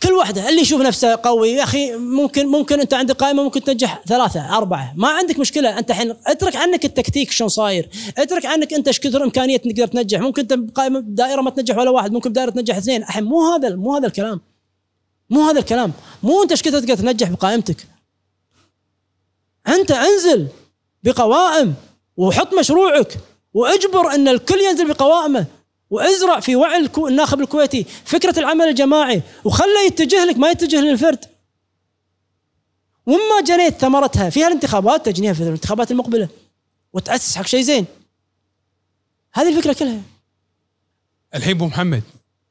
[0.04, 4.02] كل واحدة اللي يشوف نفسه قوي يا أخي ممكن ممكن أنت عندك قائمه ممكن تنجح
[4.08, 4.94] ثلاثة أربعة.
[4.96, 5.80] ما عندك مشكلة.
[5.80, 7.90] أنت الحين اترك عنك التكتيك شلون صاير.
[8.18, 10.20] اترك عنك أنت إيش كثر إمكانية تقدر تنجح.
[10.20, 13.02] ممكن أنت بقائمة دائره ما تنجح ولا واحد ممكن بدائرة تنجح اثنين.
[13.02, 14.42] الحين مو هذا مو هذا الكلام.
[15.30, 15.94] مو هذا الكلام.
[16.24, 17.88] مو أنت إيش كثر تقدر تنجح بقائمتك.
[19.68, 20.48] أنت أنزل
[21.04, 21.74] بقوائم
[22.18, 23.18] وحط مشروعك
[23.54, 25.46] وأجبر أن الكل ينزل بقوائمه
[25.90, 31.26] وأزرع في وعي الناخب الكويتي فكرة العمل الجماعي وخله يتجه لك ما يتجه للفرد.
[33.06, 36.30] وما جنيت ثمرتها في هالانتخابات تجنيها في الانتخابات المقبلة.
[36.94, 37.86] وتأسس حق شيء زين.
[39.34, 40.02] هذه الفكرة كلها.
[41.36, 42.04] الحين أبو محمد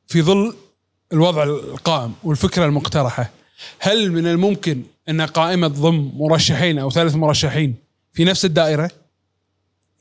[0.06, 0.56] في ظل
[1.12, 3.30] الوضع القائم والفكرة المقترحة.
[3.78, 7.74] هل من الممكن أن قائمة تضم مرشحين أو ثلاث مرشحين
[8.12, 8.90] في نفس الدائرة؟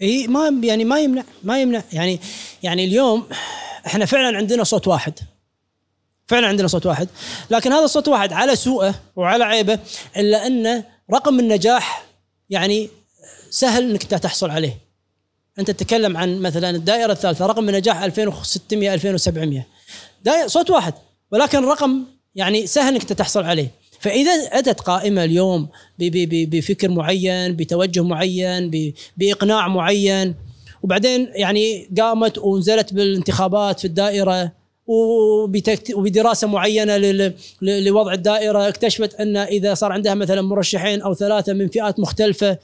[0.01, 1.83] إي ما يعني ما يمنع ما يمنع.
[1.93, 2.19] يعني
[2.63, 3.27] يعني اليوم
[3.87, 5.13] إحنا فعلا عندنا صوت واحد.
[6.27, 7.07] فعلا عندنا صوت واحد.
[7.49, 9.79] لكن هذا الصوت واحد على سوءه وعلى عيبه
[10.17, 10.83] إلا أن
[11.13, 12.05] رقم النجاح
[12.49, 12.89] يعني
[13.49, 14.77] سهل إنك تحصل عليه.
[15.59, 19.65] أنت تتكلم عن مثلا الدائرة الثالثة رقم النجاح 2600 2700
[20.45, 20.93] صوت واحد.
[21.31, 22.03] ولكن الرقم
[22.35, 23.71] يعني سهل إنك تحصل عليه.
[23.99, 25.67] فإذا أتت قائمة اليوم
[25.99, 28.71] بفكر معين بتوجه معين
[29.17, 30.35] بإقناع معين
[30.83, 34.51] وبعدين يعني قامت ونزلت بالانتخابات في الدائرة
[35.95, 36.97] وبدراسة معينة
[37.61, 42.57] لوضع الدائرة اكتشفت أن إذا صار عندها مثلا مرشحين أو ثلاثة من فئات مختلفة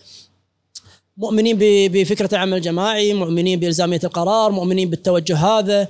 [1.18, 5.88] مؤمنين بفكرة العمل الجماعي، مؤمنين بإلزامية القرار، مؤمنين بالتوجه هذا،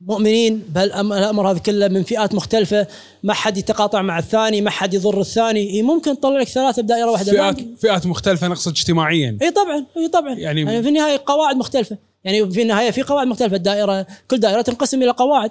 [0.00, 2.86] مؤمنين بهالامر هذا كله من فئات مختلفة
[3.22, 5.82] ما حد يتقاطع مع الثاني ما حد يضر الثاني.
[5.82, 7.32] ممكن تطلع لك ثلاثة بدائره واحدة.
[7.32, 9.38] فئات فئات مختلفة نقصد اجتماعيا.
[9.42, 10.34] اي طبعا اي طبعا.
[10.34, 11.96] يعني, يعني في النهاية قواعد مختلفة.
[12.24, 13.56] يعني في النهاية في قواعد مختلفة.
[13.56, 15.50] الدائرة كل دائرة تنقسم إلى قواعد.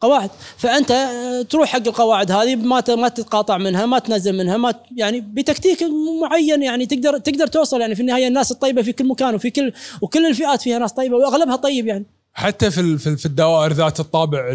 [0.00, 0.30] قواعد.
[0.56, 1.08] فأنت
[1.50, 5.84] تروح حق القواعد هذه ما ما تتقاطع منها ما تنزل منها ما يعني بتكتيك
[6.20, 7.80] معين يعني تقدر تقدر توصل.
[7.80, 9.72] يعني في النهاية الناس الطيبة في كل مكان وفي كل
[10.02, 12.06] وكل الفئات فيها ناس طيبة وأغلبها طيب يعني.
[12.36, 14.54] حتى في في الدوائر ذات الطابع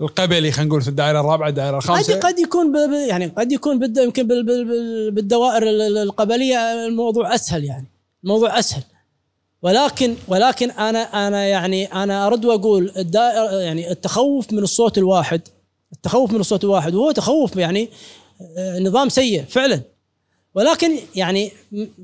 [0.00, 2.14] القبلي خلينا نقول في الدائرة الرابعة الدائرة الخامسة.
[2.14, 2.74] قد قد يكون
[3.08, 4.26] يعني قد يكون يمكن
[5.10, 5.62] بالدوائر
[6.02, 7.86] القبلية الموضوع أسهل يعني.
[8.24, 8.82] الموضوع أسهل.
[9.62, 15.40] ولكن ولكن أنا أنا يعني أنا أرد وأقول الدائره يعني التخوف من الصوت الواحد
[15.92, 17.88] التخوف من الصوت الواحد وهو تخوف يعني
[18.58, 19.80] آه، نظام سيء فعلا.
[20.54, 21.52] ولكن يعني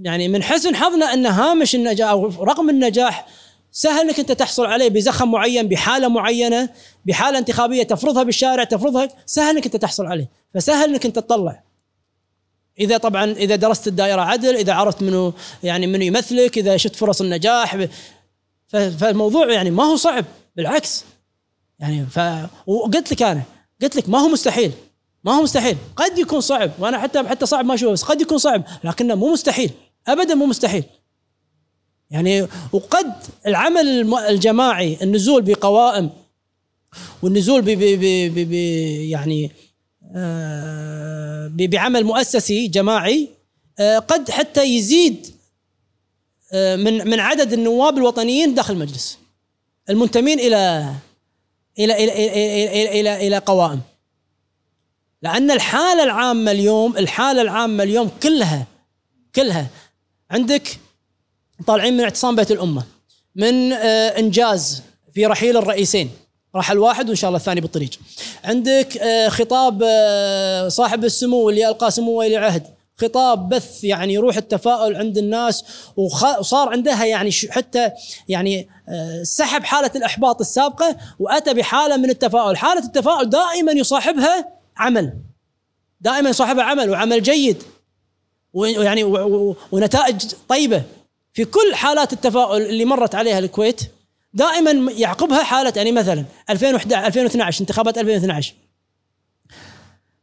[0.03, 3.27] يعني من حسن حظنا أن هامش النجاح أو رقم النجاح
[3.73, 6.69] سهل إنك أنت تحصل عليه بزخم معين بحالة معينة
[7.07, 10.29] بحالة انتخابية تفرضها بالشارع تفرضها سهل إنك أنت تحصل عليه.
[10.55, 11.63] فسهل إنك أنت تطلع.
[12.81, 17.21] إذا طبعا إذا درست الدائرة عدل إذا عرفت منه يعني منو يمثلك إذا شفت فرص
[17.21, 17.87] النجاح
[18.69, 20.25] فالموضوع يعني ما هو صعب.
[20.57, 21.05] بالعكس.
[21.79, 22.21] يعني ف
[22.67, 23.43] وقلت لك أنا
[23.83, 24.73] قلت لك ما هو مستحيل.
[25.25, 25.77] ما هو مستحيل.
[25.97, 26.71] قد يكون صعب.
[26.79, 28.63] وأنا حتى حتى صعب ما أشوفه بس قد يكون صعب.
[28.85, 29.71] لكنه مو مستحيل.
[30.09, 30.85] ابدا مو مستحيل.
[32.11, 33.13] يعني وقد
[33.47, 36.11] العمل الجماعي النزول بقوائم
[37.23, 38.53] والنزول ب
[39.11, 39.51] يعني
[40.17, 43.29] آه، بعمل مؤسسي جماعي
[43.79, 45.27] آه، قد حتى يزيد
[46.53, 49.19] آه، من من عدد النواب الوطنيين داخل المجلس
[49.91, 50.95] المنتمين إلى
[51.79, 53.81] إلى إلى إلى إلى, إلى, إلى قوائم.
[55.23, 58.67] لأن الحالة العامة اليوم الحالة العامة اليوم كلها
[59.35, 59.69] كلها
[60.31, 60.79] عندك
[61.67, 62.83] طالعين من اعتصام بيت الأمة
[63.37, 64.83] من آه، إنجاز
[65.15, 66.11] في رحيل الرئيسين.
[66.55, 67.91] راح الواحد وإن شاء الله الثاني بالطريق.
[68.45, 72.67] عندك آه، خطاب آه، صاحب السمو اللي القى سمو ولي عهد.
[72.97, 75.65] خطاب بث يعني روح التفاؤل عند الناس
[75.97, 77.91] وصار عندها يعني حتى
[78.29, 78.69] يعني
[79.23, 85.13] سحب حالة الإحباط السابقة وأتى بحالة من التفاؤل، حالة التفاؤل دائما يصاحبها عمل.
[86.01, 87.63] دائما يصاحبها عمل وعمل جيد.
[88.53, 89.05] ويعني
[89.73, 90.83] ونتائج طيبة.
[91.33, 93.81] في كل حالات التفاؤل اللي مرت عليها الكويت
[94.35, 98.55] دائما يعقبها حالة يعني مثلا 2011 2012 انتخابات 2012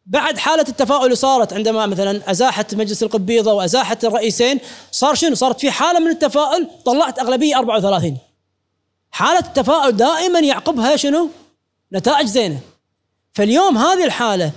[0.06, 4.60] بعد حالة التفاؤل اللي صارت عندما مثلا أزاحت مجلس القبيضة وأزاحت الرئيسين
[4.92, 8.18] صار شنو؟ صارت في حالة من التفاؤل طلعت أغلبية 34
[9.12, 11.30] حالة التفاؤل دائما يعقبها شنو؟
[11.94, 12.60] نتائج زينة
[13.34, 14.52] فاليوم هذه الحالة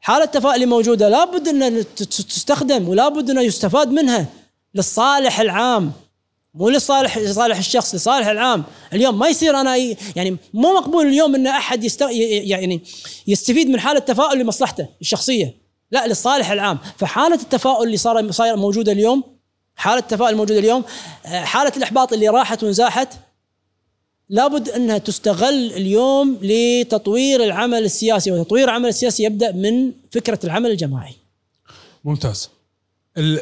[0.00, 4.26] حالة التفاؤل اللي موجودة لابد ان تستخدم ولابد انه يستفاد منها
[4.74, 5.92] للصالح العام.
[6.54, 8.64] مو لصالح لصالح الشخص لصالح العام.
[8.92, 9.76] اليوم ما يصير أنا
[10.16, 12.04] يعني مو مقبول اليوم إن أحد يست...
[12.10, 12.80] يعني
[13.26, 15.54] يستفيد من حاله التفاؤل لمصلحته الشخصية.
[15.90, 16.78] لا للصالح العام.
[16.98, 19.24] فحالة التفاؤل اللي صار صاير موجودة اليوم
[19.76, 20.84] حالة التفاؤل الموجودة اليوم
[21.26, 23.08] آه، حالة الإحباط اللي راحت وانزاحت
[24.28, 28.30] لابد أنها تستغل اليوم لتطوير العمل السياسي.
[28.30, 31.14] وتطوير العمل السياسي يبدأ من فكرة العمل الجماعي.
[32.04, 32.50] ممتاز.
[33.18, 33.40] ال...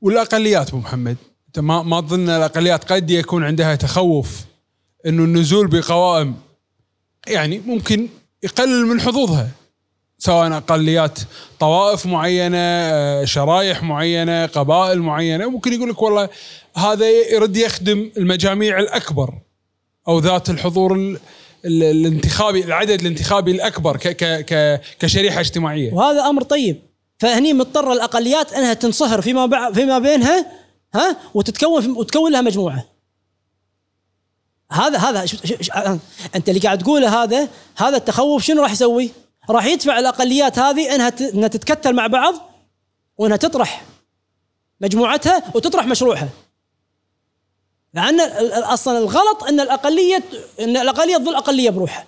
[0.00, 1.16] والأقليات أبو محمد.
[1.48, 4.44] أنت ما ما تظن الأقليات قد يكون عندها تخوف
[5.06, 6.34] إنه النزول بقوائم
[7.26, 8.08] يعني ممكن
[8.42, 9.48] يقلل من حظوظها
[10.18, 11.18] سواء أقليات
[11.60, 15.50] طوائف معينة شرايح معينة قبائل معينة.
[15.50, 16.28] ممكن يقول لك والله
[16.76, 19.34] هذا يرد يخدم المجاميع الأكبر
[20.08, 21.18] أو ذات الحضور
[21.64, 23.96] الانتخابي العدد الانتخابي الأكبر
[24.98, 25.92] كشريحة اجتماعية.
[25.92, 26.87] وهذا أمر طيب.
[27.18, 30.46] فهني مضطرة الأقليات إنها تنصهر فيما فيما بينها
[30.94, 32.84] ها وتتكون وتكون لها مجموعة
[34.72, 35.26] هذا هذا
[36.36, 39.10] أنت اللي قاعد تقوله هذا هذا التخوف شنو راح يسوي؟
[39.50, 42.34] راح يدفع الأقليات هذه إنها إنها تتكتل مع بعض
[43.18, 43.84] وإنها تطرح
[44.80, 46.28] مجموعتها وتطرح مشروعها.
[47.94, 48.20] لأن
[48.62, 50.22] أصلا الغلط إن الأقلية
[50.60, 52.06] إن الأقلية تظل أقلية بروحها.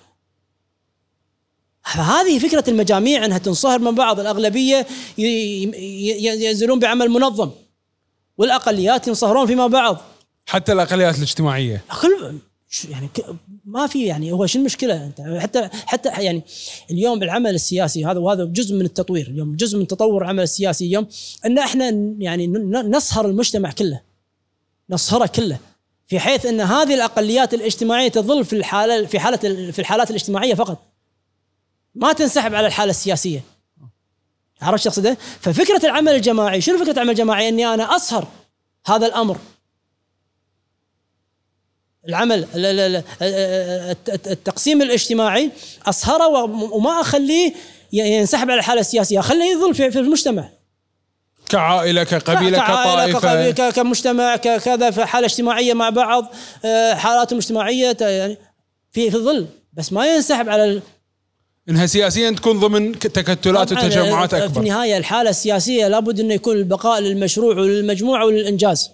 [1.84, 4.20] هذه فكرة المجاميع إنها تنصهر من بعض.
[4.20, 4.86] الأغلبية
[5.18, 7.50] ينزلون بعمل منظم
[8.38, 9.98] والأقليات ينصهرون فيما بعض.
[10.46, 11.84] حتى الأقليات الاجتماعية.
[12.00, 12.38] كل
[12.90, 13.08] يعني
[13.64, 16.42] ما في يعني هو شو المشكلة أنت؟ حتى حتى يعني
[16.90, 19.26] اليوم العمل السياسي هذا وهذا جزء من التطوير.
[19.28, 21.06] اليوم جزء من تطور العمل السياسي اليوم
[21.46, 24.00] إن إحنا يعني نصهر المجتمع كله
[24.90, 25.58] نصهره كله.
[26.06, 29.36] في حيث إن هذه الأقليات الاجتماعية تظل في الحاله في حالة
[29.70, 30.89] في الحالات الاجتماعية فقط.
[31.94, 33.42] ما تنسحب على الحالة السياسية.
[34.62, 38.28] عرفت اقصد إيه؟ ففكرة العمل الجماعي شنو فكرة العمل الجماعي؟ إني أنا أصهر
[38.86, 39.38] هذا الأمر.
[42.08, 42.46] العمل
[44.26, 45.50] التقسيم الاجتماعي
[45.86, 46.28] أصهره
[46.72, 47.52] وما أخليه
[47.92, 50.48] ينسحب على الحالة السياسية أخليه يظل في المجتمع.
[51.48, 53.70] كعائلة كقبيلة كطائفة.
[53.70, 56.34] كمجتمع كذا في حالة اجتماعية مع بعض
[56.64, 58.36] آه، حالات اجتماعيه يعني
[58.92, 59.46] في في الظل.
[59.72, 60.82] بس ما ينسحب على
[61.68, 64.48] إنها سياسيا تكون ضمن تكتلات وتجمعات أكبر.
[64.48, 68.90] في النهاية الحالة السياسية لابد إنه يكون البقاء للمشروع وللمجموعة وللانجاز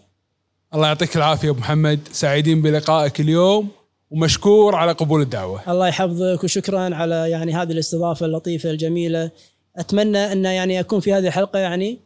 [0.74, 2.00] الله يعطيك العافية أبو محمد.
[2.12, 3.68] سعيدين بلقائك اليوم
[4.10, 5.72] ومشكور على قبول الدعوة.
[5.72, 9.30] الله يحفظك وشكرا على يعني هذه الاستضافة اللطيفة الجميلة.
[9.76, 11.98] أتمنى أن يعني أكون في هذه الحلقة يعني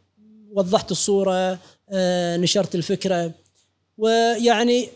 [0.52, 1.58] وضحت الصورة
[1.92, 3.32] آه، نشرت الفكرة.
[3.98, 4.88] ويعني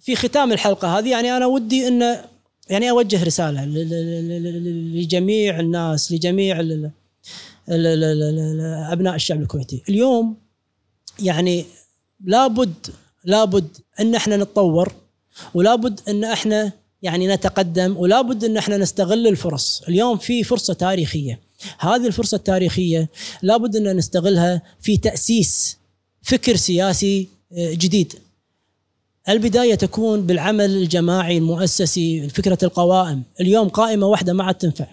[0.00, 2.16] في ختام الحلقة هذه يعني أنا ودي أن
[2.70, 3.64] يعني أوجه رسالة
[4.94, 6.60] لجميع الناس لجميع
[8.92, 9.82] أبناء الشعب الكويتي.
[9.88, 10.36] اليوم
[11.22, 11.64] يعني
[12.24, 12.74] لابد
[13.24, 14.92] لابد أن إحنا نتطور
[15.54, 19.82] ولابد أن إحنا يعني نتقدم ولابد أن إحنا نستغل الفرص.
[19.88, 21.40] اليوم في فرصة تاريخية.
[21.78, 23.08] هذه الفرصة التاريخية
[23.42, 25.78] لابد أن نستغلها في تأسيس
[26.22, 28.14] فكر سياسي آه، جديد.
[29.32, 33.22] البداية تكون بالعمل الجماعي المؤسسي فكره القوائم.
[33.40, 34.86] اليوم قائمة واحدة ما عاد تنفع.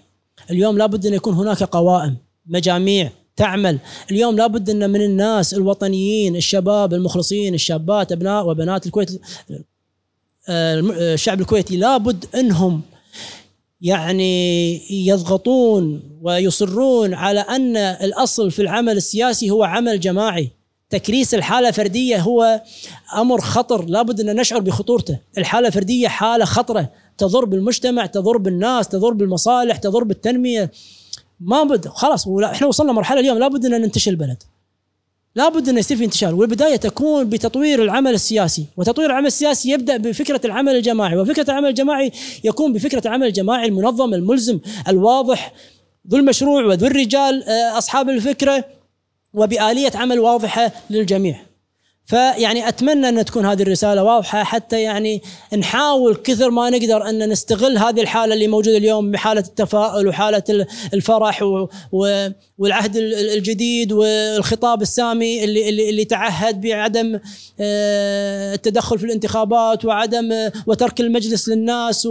[0.51, 2.15] اليوم لابد أن يكون هناك قوائم
[2.45, 3.79] مجاميع تعمل.
[4.11, 9.21] اليوم لابد أن من الناس الوطنيين الشباب المخلصين الشابات أبناء وبنات الكويت
[10.49, 12.81] الشعب الكويتي لابد أنهم
[13.81, 20.57] يعني يضغطون ويصرون على أن الأصل في العمل السياسي هو عمل جماعي.
[20.89, 22.61] تكريس الحالة فردية هو
[23.15, 25.17] أمر خطر لابد أن نشعر بخطورته.
[25.38, 30.71] الحالة الفردية حالة خطرة تضر بالمجتمع تضر بالناس تضر بالمصالح تضر بالتنمية.
[31.39, 34.43] ما بد خلاص إحنا وصلنا مرحلة اليوم لابد أن ننتشل البلد.
[35.35, 38.65] لابد أن يصير في انتشار والبداية تكون بتطوير العمل السياسي.
[38.77, 42.11] وتطوير العمل السياسي يبدأ بفكرة العمل الجماعي وفكرة العمل الجماعي
[42.43, 45.53] يكون بفكرة العمل الجماعي المنظم الملزم الواضح.
[46.09, 48.76] ذو المشروع وذو الرجال آه، أصحاب الفكرة.
[49.38, 51.47] وبآلية عمل واضحة للجميع.
[52.07, 55.21] فيعني أتمنى أن تكون هذه الرسالة واضحة حتى يعني
[55.57, 60.43] نحاول كثر ما نقدر أن نستغل هذه الحالة اللي موجودة اليوم بحالة التفاؤل وحالة
[60.93, 61.43] الفرح
[62.57, 67.19] والعهد الجديد والخطاب السامي اللي اللي, اللي تعهد بعدم
[67.59, 72.07] آه، التدخل في الانتخابات وعدم وترك المجلس للناس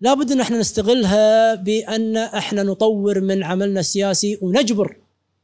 [0.00, 4.96] لابد أن إحنا نستغلها بأن إحنا نطور من عملنا السياسي ونجبر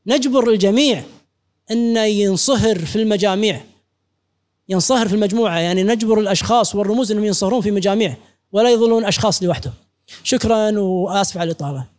[0.06, 1.02] نجبر الجميع
[1.70, 3.60] انه ينصهر في المجاميع.
[4.68, 8.16] ينصهر في المجموعة يعني نجبر الأشخاص والرموز أنهم ينصهرون في مجاميع
[8.52, 9.74] ولا يظلون أشخاص لوحدهم.
[10.22, 11.93] شكرا وآسف على الإطالة.